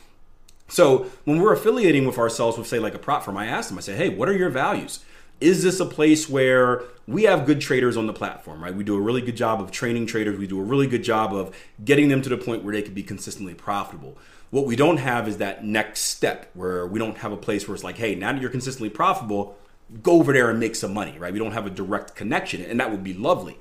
So 0.68 1.10
when 1.24 1.40
we're 1.40 1.52
affiliating 1.52 2.06
with 2.06 2.18
ourselves 2.18 2.58
with, 2.58 2.66
say, 2.66 2.78
like 2.78 2.94
a 2.94 2.98
prop 2.98 3.24
firm, 3.24 3.36
I 3.36 3.46
ask 3.46 3.68
them, 3.68 3.78
I 3.78 3.80
say, 3.80 3.96
hey, 3.96 4.10
what 4.10 4.28
are 4.28 4.36
your 4.36 4.50
values? 4.50 5.04
Is 5.40 5.62
this 5.62 5.80
a 5.80 5.86
place 5.86 6.28
where 6.28 6.82
we 7.06 7.22
have 7.24 7.46
good 7.46 7.60
traders 7.60 7.96
on 7.96 8.06
the 8.06 8.12
platform, 8.12 8.62
right? 8.62 8.74
We 8.74 8.84
do 8.84 8.96
a 8.96 9.00
really 9.00 9.22
good 9.22 9.36
job 9.36 9.60
of 9.60 9.70
training 9.70 10.06
traders. 10.06 10.38
We 10.38 10.46
do 10.46 10.58
a 10.60 10.64
really 10.64 10.86
good 10.86 11.04
job 11.04 11.32
of 11.32 11.56
getting 11.84 12.08
them 12.08 12.22
to 12.22 12.28
the 12.28 12.36
point 12.36 12.64
where 12.64 12.74
they 12.74 12.82
can 12.82 12.92
be 12.92 13.02
consistently 13.02 13.54
profitable. 13.54 14.18
What 14.50 14.66
we 14.66 14.76
don't 14.76 14.96
have 14.96 15.28
is 15.28 15.38
that 15.38 15.64
next 15.64 16.00
step 16.00 16.50
where 16.54 16.86
we 16.86 16.98
don't 16.98 17.18
have 17.18 17.32
a 17.32 17.36
place 17.36 17.68
where 17.68 17.74
it's 17.74 17.84
like, 17.84 17.98
hey, 17.98 18.14
now 18.14 18.32
that 18.32 18.40
you're 18.40 18.50
consistently 18.50 18.90
profitable, 18.90 19.56
go 20.02 20.12
over 20.12 20.32
there 20.32 20.50
and 20.50 20.58
make 20.58 20.74
some 20.74 20.92
money, 20.92 21.16
right? 21.18 21.32
We 21.32 21.38
don't 21.38 21.52
have 21.52 21.66
a 21.66 21.70
direct 21.70 22.14
connection, 22.14 22.62
and 22.62 22.80
that 22.80 22.90
would 22.90 23.04
be 23.04 23.14
lovely. 23.14 23.58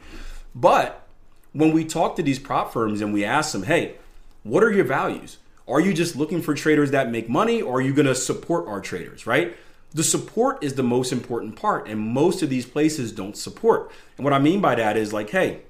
But 0.55 1.07
when 1.53 1.73
we 1.73 1.85
talk 1.85 2.15
to 2.15 2.23
these 2.23 2.39
prop 2.39 2.73
firms 2.73 3.01
and 3.01 3.13
we 3.13 3.23
ask 3.23 3.51
them, 3.51 3.63
hey, 3.63 3.95
what 4.43 4.63
are 4.63 4.71
your 4.71 4.85
values? 4.85 5.37
Are 5.67 5.81
you 5.81 5.93
just 5.93 6.15
looking 6.15 6.41
for 6.41 6.53
traders 6.53 6.91
that 6.91 7.11
make 7.11 7.27
money 7.27 7.61
or 7.61 7.77
are 7.77 7.81
you 7.81 7.93
going 7.93 8.05
to 8.05 8.15
support 8.15 8.67
our 8.67 8.79
traders, 8.79 9.27
right? 9.27 9.55
The 9.93 10.03
support 10.03 10.63
is 10.63 10.75
the 10.75 10.83
most 10.83 11.11
important 11.11 11.55
part, 11.55 11.87
and 11.87 11.99
most 11.99 12.43
of 12.43 12.49
these 12.49 12.65
places 12.65 13.11
don't 13.11 13.37
support. 13.37 13.91
And 14.17 14.23
what 14.23 14.33
I 14.33 14.39
mean 14.39 14.61
by 14.61 14.75
that 14.75 14.97
is 14.97 15.13
like, 15.13 15.29
hey, 15.29 15.61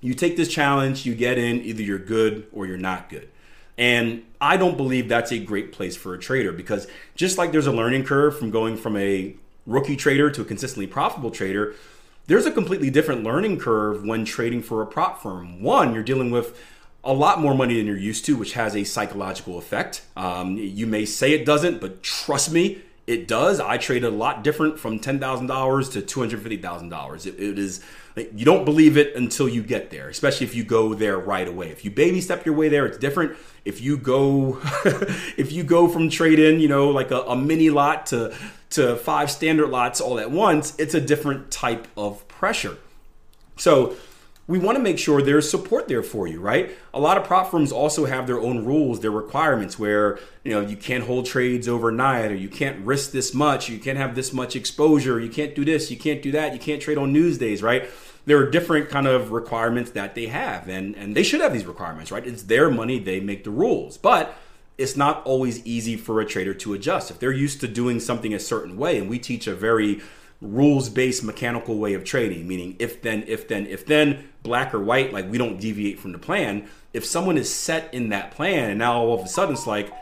you 0.00 0.14
take 0.14 0.36
this 0.36 0.48
challenge, 0.48 1.04
you 1.04 1.14
get 1.14 1.36
in, 1.36 1.60
either 1.62 1.82
you're 1.82 1.98
good 1.98 2.46
or 2.52 2.66
you're 2.66 2.78
not 2.78 3.08
good. 3.08 3.28
And 3.76 4.24
I 4.40 4.56
don't 4.56 4.76
believe 4.76 5.08
that's 5.08 5.32
a 5.32 5.38
great 5.38 5.72
place 5.72 5.96
for 5.96 6.14
a 6.14 6.18
trader 6.18 6.52
because 6.52 6.86
just 7.14 7.38
like 7.38 7.52
there's 7.52 7.66
a 7.66 7.72
learning 7.72 8.04
curve 8.04 8.38
from 8.38 8.50
going 8.50 8.76
from 8.76 8.96
a 8.96 9.34
rookie 9.66 9.96
trader 9.96 10.30
to 10.30 10.42
a 10.42 10.44
consistently 10.44 10.86
profitable 10.86 11.30
trader, 11.30 11.74
there's 12.26 12.46
a 12.46 12.52
completely 12.52 12.90
different 12.90 13.24
learning 13.24 13.58
curve 13.58 14.04
when 14.04 14.24
trading 14.24 14.62
for 14.62 14.82
a 14.82 14.86
prop 14.86 15.22
firm. 15.22 15.62
One, 15.62 15.94
you're 15.94 16.02
dealing 16.02 16.30
with 16.30 16.58
a 17.02 17.12
lot 17.12 17.40
more 17.40 17.54
money 17.54 17.76
than 17.76 17.86
you're 17.86 17.96
used 17.96 18.24
to, 18.26 18.36
which 18.36 18.52
has 18.54 18.76
a 18.76 18.84
psychological 18.84 19.58
effect. 19.58 20.02
Um, 20.16 20.56
you 20.56 20.86
may 20.86 21.04
say 21.04 21.32
it 21.32 21.46
doesn't, 21.46 21.80
but 21.80 22.02
trust 22.02 22.52
me, 22.52 22.82
it 23.06 23.26
does. 23.26 23.58
I 23.58 23.78
trade 23.78 24.04
a 24.04 24.10
lot 24.10 24.44
different 24.44 24.78
from 24.78 24.98
ten 24.98 25.18
thousand 25.18 25.46
dollars 25.46 25.88
to 25.90 26.02
two 26.02 26.20
hundred 26.20 26.42
fifty 26.42 26.58
thousand 26.58 26.90
dollars. 26.90 27.26
It 27.26 27.58
is 27.58 27.82
you 28.16 28.44
don't 28.44 28.64
believe 28.64 28.96
it 28.96 29.14
until 29.16 29.48
you 29.48 29.62
get 29.62 29.90
there, 29.90 30.08
especially 30.08 30.46
if 30.46 30.54
you 30.54 30.64
go 30.64 30.94
there 30.94 31.18
right 31.18 31.46
away. 31.46 31.70
If 31.70 31.84
you 31.84 31.90
baby 31.90 32.20
step 32.20 32.44
your 32.44 32.54
way 32.54 32.68
there, 32.68 32.86
it's 32.86 32.98
different. 32.98 33.36
If 33.64 33.80
you 33.80 33.96
go, 33.96 34.58
if 35.36 35.52
you 35.52 35.62
go 35.62 35.88
from 35.88 36.10
trade 36.10 36.38
in, 36.38 36.60
you 36.60 36.68
know, 36.68 36.88
like 36.88 37.10
a, 37.10 37.20
a 37.22 37.36
mini 37.36 37.70
lot 37.70 38.06
to 38.06 38.34
to 38.70 38.96
five 38.96 39.30
standard 39.30 39.68
lots 39.68 40.00
all 40.00 40.20
at 40.20 40.30
once, 40.30 40.74
it's 40.78 40.94
a 40.94 41.00
different 41.00 41.50
type 41.50 41.88
of 41.96 42.26
pressure. 42.28 42.76
So 43.56 43.96
we 44.50 44.58
want 44.58 44.76
to 44.76 44.82
make 44.82 44.98
sure 44.98 45.22
there's 45.22 45.48
support 45.48 45.86
there 45.86 46.02
for 46.02 46.26
you, 46.26 46.40
right? 46.40 46.76
A 46.92 46.98
lot 46.98 47.16
of 47.16 47.22
prop 47.22 47.52
firms 47.52 47.70
also 47.70 48.04
have 48.06 48.26
their 48.26 48.40
own 48.40 48.64
rules, 48.64 48.98
their 48.98 49.12
requirements 49.12 49.78
where, 49.78 50.18
you 50.42 50.50
know, 50.50 50.60
you 50.60 50.76
can't 50.76 51.04
hold 51.04 51.26
trades 51.26 51.68
overnight 51.68 52.32
or 52.32 52.34
you 52.34 52.48
can't 52.48 52.84
risk 52.84 53.12
this 53.12 53.32
much, 53.32 53.68
you 53.68 53.78
can't 53.78 53.96
have 53.96 54.16
this 54.16 54.32
much 54.32 54.56
exposure, 54.56 55.20
you 55.20 55.30
can't 55.30 55.54
do 55.54 55.64
this, 55.64 55.88
you 55.88 55.96
can't 55.96 56.20
do 56.20 56.32
that, 56.32 56.52
you 56.52 56.58
can't 56.58 56.82
trade 56.82 56.98
on 56.98 57.12
news 57.12 57.38
days, 57.38 57.62
right? 57.62 57.88
there 58.26 58.38
are 58.38 58.50
different 58.50 58.90
kind 58.90 59.06
of 59.06 59.32
requirements 59.32 59.92
that 59.92 60.14
they 60.14 60.26
have, 60.26 60.68
and 60.68 60.94
and 60.94 61.16
they 61.16 61.22
should 61.22 61.40
have 61.40 61.52
these 61.52 61.64
requirements, 61.64 62.12
right? 62.12 62.26
It's 62.26 62.42
their 62.44 62.70
money; 62.70 62.98
they 62.98 63.18
make 63.18 63.44
the 63.44 63.50
rules, 63.50 63.96
but 63.96 64.36
it's 64.76 64.96
not 64.96 65.24
always 65.24 65.64
easy 65.66 65.96
for 65.96 66.20
a 66.20 66.26
trader 66.26 66.54
to 66.54 66.74
adjust 66.74 67.10
if 67.10 67.18
they're 67.18 67.32
used 67.32 67.60
to 67.60 67.68
doing 67.68 67.98
something 67.98 68.34
a 68.34 68.38
certain 68.38 68.76
way, 68.76 68.98
and 68.98 69.08
we 69.08 69.18
teach 69.18 69.46
a 69.46 69.54
very 69.54 70.00
rules 70.40 70.88
based 70.88 71.22
mechanical 71.22 71.78
way 71.78 71.94
of 71.94 72.04
trading, 72.04 72.48
meaning 72.48 72.76
if 72.78 73.02
then, 73.02 73.24
if 73.26 73.46
then, 73.48 73.66
if 73.66 73.84
then, 73.86 74.28
black 74.42 74.72
or 74.72 74.80
white, 74.80 75.12
like 75.12 75.30
we 75.30 75.38
don't 75.38 75.60
deviate 75.60 75.98
from 75.98 76.12
the 76.12 76.18
plan. 76.18 76.68
If 76.92 77.04
someone 77.04 77.36
is 77.36 77.52
set 77.52 77.92
in 77.92 78.08
that 78.08 78.30
plan 78.30 78.70
and 78.70 78.78
now 78.78 79.00
all 79.00 79.18
of 79.18 79.24
a 79.24 79.28
sudden 79.28 79.54
it's 79.54 79.66
like, 79.66 79.92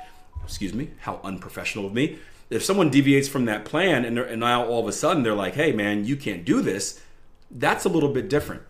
excuse 0.44 0.72
me, 0.72 0.90
how 1.00 1.20
unprofessional 1.24 1.86
of 1.86 1.92
me. 1.92 2.18
If 2.50 2.64
someone 2.64 2.88
deviates 2.88 3.28
from 3.28 3.44
that 3.46 3.64
plan 3.64 4.04
and, 4.04 4.18
and 4.18 4.40
now 4.40 4.64
all 4.64 4.80
of 4.80 4.88
a 4.88 4.92
sudden 4.92 5.22
they're 5.22 5.34
like, 5.34 5.54
hey 5.54 5.72
man, 5.72 6.04
you 6.04 6.16
can't 6.16 6.44
do 6.44 6.62
this, 6.62 7.02
that's 7.50 7.84
a 7.84 7.88
little 7.88 8.10
bit 8.10 8.28
different. 8.28 8.62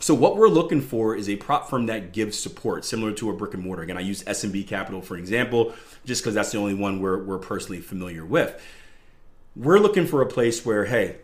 So 0.00 0.14
what 0.14 0.36
we're 0.36 0.48
looking 0.48 0.80
for 0.80 1.14
is 1.14 1.28
a 1.28 1.36
prop 1.36 1.68
firm 1.68 1.86
that 1.86 2.12
gives 2.12 2.38
support, 2.38 2.86
similar 2.86 3.12
to 3.12 3.28
a 3.30 3.34
brick 3.34 3.52
and 3.52 3.62
mortar. 3.62 3.82
Again, 3.82 3.98
I 3.98 4.00
use 4.00 4.24
SMB 4.24 4.66
Capital 4.66 5.02
for 5.02 5.16
example, 5.16 5.74
just 6.04 6.22
because 6.22 6.34
that's 6.34 6.50
the 6.50 6.58
only 6.58 6.74
one 6.74 7.00
we're, 7.00 7.22
we're 7.22 7.38
personally 7.38 7.80
familiar 7.80 8.24
with 8.24 8.60
we're 9.56 9.78
looking 9.78 10.06
for 10.06 10.22
a 10.22 10.26
place 10.26 10.64
where, 10.64 10.84
hey, 10.84 11.16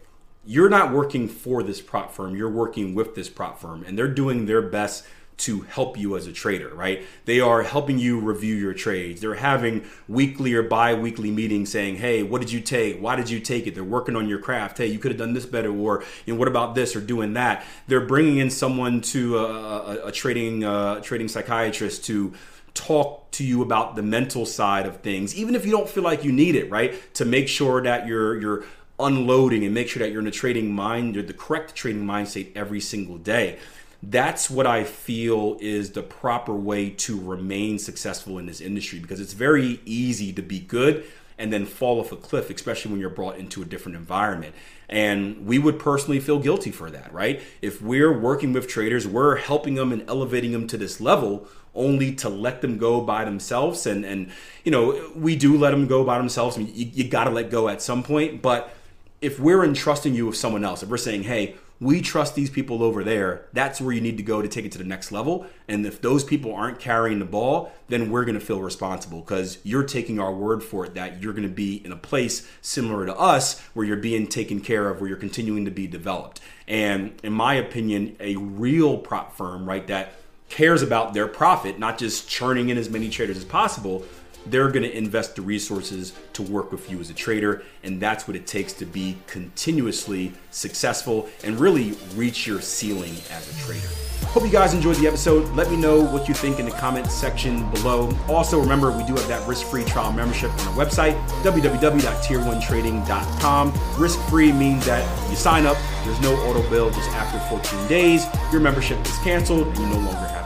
you're 0.45 0.69
not 0.69 0.93
working 0.93 1.29
for 1.29 1.63
this 1.63 1.81
prop 1.81 2.13
firm, 2.13 2.37
you're 2.37 2.51
working 2.51 2.95
with 2.95 3.15
this 3.15 3.29
prop 3.29 3.61
firm, 3.61 3.83
and 3.85 3.99
they're 3.99 4.09
doing 4.09 4.47
their 4.47 4.63
best 4.63 5.05
to 5.37 5.61
help 5.63 5.99
you 5.99 6.17
as 6.17 6.27
a 6.27 6.33
trader, 6.33 6.75
right? 6.75 7.05
They 7.27 7.41
are 7.41 7.63
helping 7.63 7.99
you 7.99 8.19
review 8.21 8.55
your 8.55 8.73
trades. 8.73 9.21
They're 9.21 9.35
having 9.35 9.85
weekly 10.09 10.55
or 10.55 10.63
bi 10.63 10.95
weekly 10.95 11.31
meetings 11.31 11.71
saying, 11.71 11.97
hey, 11.97 12.23
what 12.23 12.41
did 12.41 12.51
you 12.51 12.61
take? 12.61 13.01
Why 13.01 13.17
did 13.17 13.29
you 13.29 13.39
take 13.39 13.67
it? 13.67 13.75
They're 13.75 13.85
working 13.85 14.17
on 14.17 14.29
your 14.29 14.39
craft. 14.39 14.79
Hey, 14.79 14.87
you 14.87 14.99
could 14.99 15.11
have 15.11 15.19
done 15.19 15.35
this 15.35 15.45
better, 15.45 15.71
or 15.71 16.05
you 16.25 16.33
know, 16.33 16.39
what 16.39 16.49
about 16.49 16.75
this 16.75 16.97
or 16.97 17.03
doing 17.03 17.35
that? 17.35 17.67
They're 17.87 18.07
bringing 18.07 18.39
in 18.39 18.49
someone 18.49 19.03
to 19.03 19.39
a, 19.39 19.43
a, 19.45 20.07
a 20.07 20.13
trading 20.13 20.65
uh, 20.65 21.01
trading 21.01 21.29
psychiatrist 21.29 22.05
to 22.07 22.33
talk 22.77 23.31
to 23.33 23.45
you 23.45 23.63
about 23.63 23.97
the 23.97 24.03
mental 24.03 24.47
side 24.47 24.87
of 24.87 24.99
things, 24.99 25.35
even 25.35 25.55
if 25.55 25.65
you 25.65 25.73
don't 25.73 25.89
feel 25.89 26.05
like 26.05 26.23
you 26.23 26.31
need 26.31 26.55
it, 26.55 26.71
right? 26.71 26.95
To 27.15 27.25
make 27.25 27.49
sure 27.49 27.83
that 27.83 28.07
you're 28.07 28.41
you're 28.41 28.65
unloading 28.99 29.65
and 29.65 29.75
make 29.75 29.89
sure 29.89 30.01
that 30.01 30.11
you're 30.11 30.21
in 30.21 30.27
a 30.27 30.31
trading 30.31 30.73
mind, 30.73 31.15
you're 31.15 31.25
the 31.25 31.35
correct 31.35 31.75
trading 31.75 32.07
mind 32.07 32.29
state 32.29 32.53
every 32.55 32.81
single 32.81 33.19
day. 33.19 33.59
That's 34.03 34.49
what 34.49 34.67
I 34.67 34.85
feel 34.85 35.57
is 35.61 35.93
the 35.93 36.03
proper 36.03 36.55
way 36.55 36.91
to 36.91 37.19
remain 37.19 37.79
successful 37.79 38.39
in 38.39 38.47
this 38.47 38.61
industry 38.61 38.99
because 38.99 39.21
it's 39.21 39.33
very 39.33 39.81
easy 39.85 40.33
to 40.35 40.43
be 40.43 40.61
good 40.61 41.05
and 41.39 41.53
then 41.53 41.67
fall 41.67 42.01
off 42.01 42.13
a 42.13 42.17
cliff, 42.17 42.49
especially 42.51 42.91
when 42.91 43.01
you're 43.01 43.11
brought 43.11 43.37
into 43.37 43.61
a 43.63 43.65
different 43.65 43.97
environment. 43.97 44.55
And 44.89 45.47
we 45.47 45.59
would 45.59 45.79
personally 45.79 46.21
feel 46.21 46.39
guilty 46.39 46.71
for 46.71 46.91
that, 46.91 47.13
right? 47.13 47.43
If 47.61 47.83
we're 47.83 48.17
working 48.17 48.53
with 48.53 48.69
traders, 48.69 49.07
we're 49.07 49.37
helping 49.37 49.75
them 49.75 49.93
and 49.93 50.09
elevating 50.09 50.53
them 50.53 50.67
to 50.69 50.77
this 50.77 51.01
level 51.01 51.49
only 51.77 52.15
to 52.17 52.29
let 52.29 52.63
them 52.63 52.79
go 52.79 53.01
by 53.01 53.25
themselves. 53.25 53.87
And, 53.87 54.05
and 54.05 54.31
you 54.65 54.73
know, 54.73 55.13
we 55.15 55.37
do 55.37 55.57
let 55.57 55.71
them 55.71 55.87
go 55.87 56.05
by 56.05 56.19
themselves. 56.19 56.57
I 56.57 56.63
mean, 56.63 56.73
you, 56.75 56.87
you 56.93 57.09
got 57.09 57.25
to 57.25 57.31
let 57.31 57.51
go 57.51 57.69
at 57.69 57.83
some 57.83 58.03
point. 58.03 58.43
But 58.43 58.75
if 59.21 59.39
we're 59.39 59.65
entrusting 59.65 60.15
you 60.15 60.27
with 60.27 60.37
someone 60.37 60.65
else, 60.65 60.83
if 60.83 60.89
we're 60.89 60.97
saying, 60.97 61.25
hey, 61.25 61.57
we 61.81 62.01
trust 62.01 62.35
these 62.35 62.49
people 62.49 62.83
over 62.83 63.05
there. 63.05 63.47
That's 63.53 63.81
where 63.81 63.93
you 63.93 64.01
need 64.01 64.17
to 64.17 64.23
go 64.23 64.41
to 64.41 64.49
take 64.49 64.65
it 64.65 64.73
to 64.73 64.79
the 64.79 64.85
next 64.85 65.13
level. 65.13 65.47
And 65.69 65.85
if 65.85 66.01
those 66.01 66.25
people 66.25 66.55
aren't 66.55 66.79
carrying 66.79 67.19
the 67.19 67.27
ball, 67.27 67.73
then 67.89 68.11
we're 68.11 68.25
going 68.25 68.39
to 68.39 68.45
feel 68.45 68.63
responsible 68.63 69.21
because 69.21 69.59
you're 69.63 69.85
taking 69.85 70.19
our 70.19 70.33
word 70.33 70.63
for 70.63 70.87
it 70.87 70.95
that 70.95 71.23
you're 71.23 71.35
going 71.35 71.49
to 71.49 71.55
be 71.55 71.85
in 71.85 71.93
a 71.93 71.97
place 71.97 72.49
similar 72.63 73.05
to 73.07 73.15
us 73.15 73.61
where 73.75 73.85
you're 73.85 73.97
being 73.97 74.27
taken 74.27 74.61
care 74.61 74.89
of, 74.89 75.01
where 75.01 75.09
you're 75.09 75.19
continuing 75.19 75.67
to 75.67 75.71
be 75.71 75.87
developed. 75.87 76.41
And 76.67 77.13
in 77.23 77.35
my 77.35 77.55
opinion, 77.55 78.17
a 78.21 78.37
real 78.37 78.97
prop 78.99 79.37
firm, 79.37 79.69
right, 79.69 79.87
that 79.89 80.15
cares 80.49 80.83
about 80.83 81.15
their 81.15 81.27
profit, 81.27 81.79
not 81.79 81.99
just 81.99 82.29
churning 82.29 82.69
in 82.69 82.79
as 82.79 82.89
many 82.89 83.09
traders 83.09 83.37
as 83.37 83.45
possible, 83.45 84.05
they're 84.51 84.71
going 84.71 84.83
to 84.83 84.97
invest 84.97 85.37
the 85.37 85.43
resources 85.43 86.13
to 86.35 86.43
work 86.43 86.73
with 86.73 86.91
you 86.91 86.99
as 87.01 87.11
a 87.11 87.15
trader. 87.15 87.63
And 87.83 88.01
that's 88.01 88.27
what 88.27 88.35
it 88.37 88.47
takes 88.47 88.73
to 88.75 88.87
be 88.87 89.17
continuously 89.27 90.33
successful 90.51 91.29
and 91.45 91.59
really 91.59 91.97
reach 92.15 92.47
your 92.47 92.61
ceiling 92.61 93.15
as 93.31 93.51
a 93.51 93.55
trader. 93.65 93.89
Hope 94.29 94.45
you 94.45 94.51
guys 94.51 94.73
enjoyed 94.75 94.97
the 94.97 95.07
episode. 95.07 95.49
Let 95.55 95.71
me 95.71 95.77
know 95.77 96.01
what 96.01 96.27
you 96.29 96.35
think 96.35 96.59
in 96.59 96.67
the 96.67 96.73
comment 96.73 97.07
section 97.11 97.71
below. 97.71 98.11
Also, 98.29 98.61
remember, 98.61 98.91
we 98.91 99.05
do 99.05 99.15
have 99.15 99.29
that 99.29 99.47
risk 99.49 99.67
free 99.67 99.85
trial 99.85 100.13
membership 100.13 100.51
on 100.51 100.61
our 100.69 100.75
website, 100.75 101.17
www.tier1trading.com. 101.43 103.73
Risk 103.99 104.21
free 104.29 104.53
means 104.53 104.85
that 104.87 105.31
you 105.31 105.37
sign 105.37 105.67
up, 105.67 105.77
there's 106.05 106.21
no 106.21 106.35
auto 106.43 106.69
bill 106.69 106.91
just 106.91 107.09
after 107.11 107.39
14 107.49 107.87
days, 107.89 108.27
your 108.53 108.61
membership 108.61 109.01
is 109.07 109.17
canceled, 109.19 109.69
and 109.69 109.79
you 109.79 109.87
no 109.87 109.99
longer 109.99 110.27
have 110.29 110.46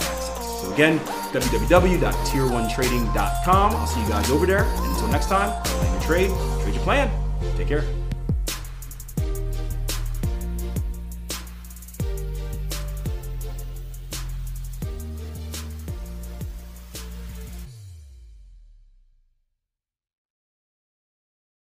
again, 0.80 0.98
www.tier1trading.com. 1.32 3.76
I'll 3.76 3.86
see 3.86 4.00
you 4.00 4.08
guys 4.08 4.30
over 4.30 4.46
there. 4.46 4.64
And 4.64 4.86
until 4.86 5.08
next 5.08 5.26
time, 5.26 5.62
plan 5.64 5.92
your 5.92 6.00
trade, 6.02 6.30
trade 6.62 6.74
your 6.74 6.84
plan. 6.84 7.10
Take 7.56 7.68
care. 7.68 7.84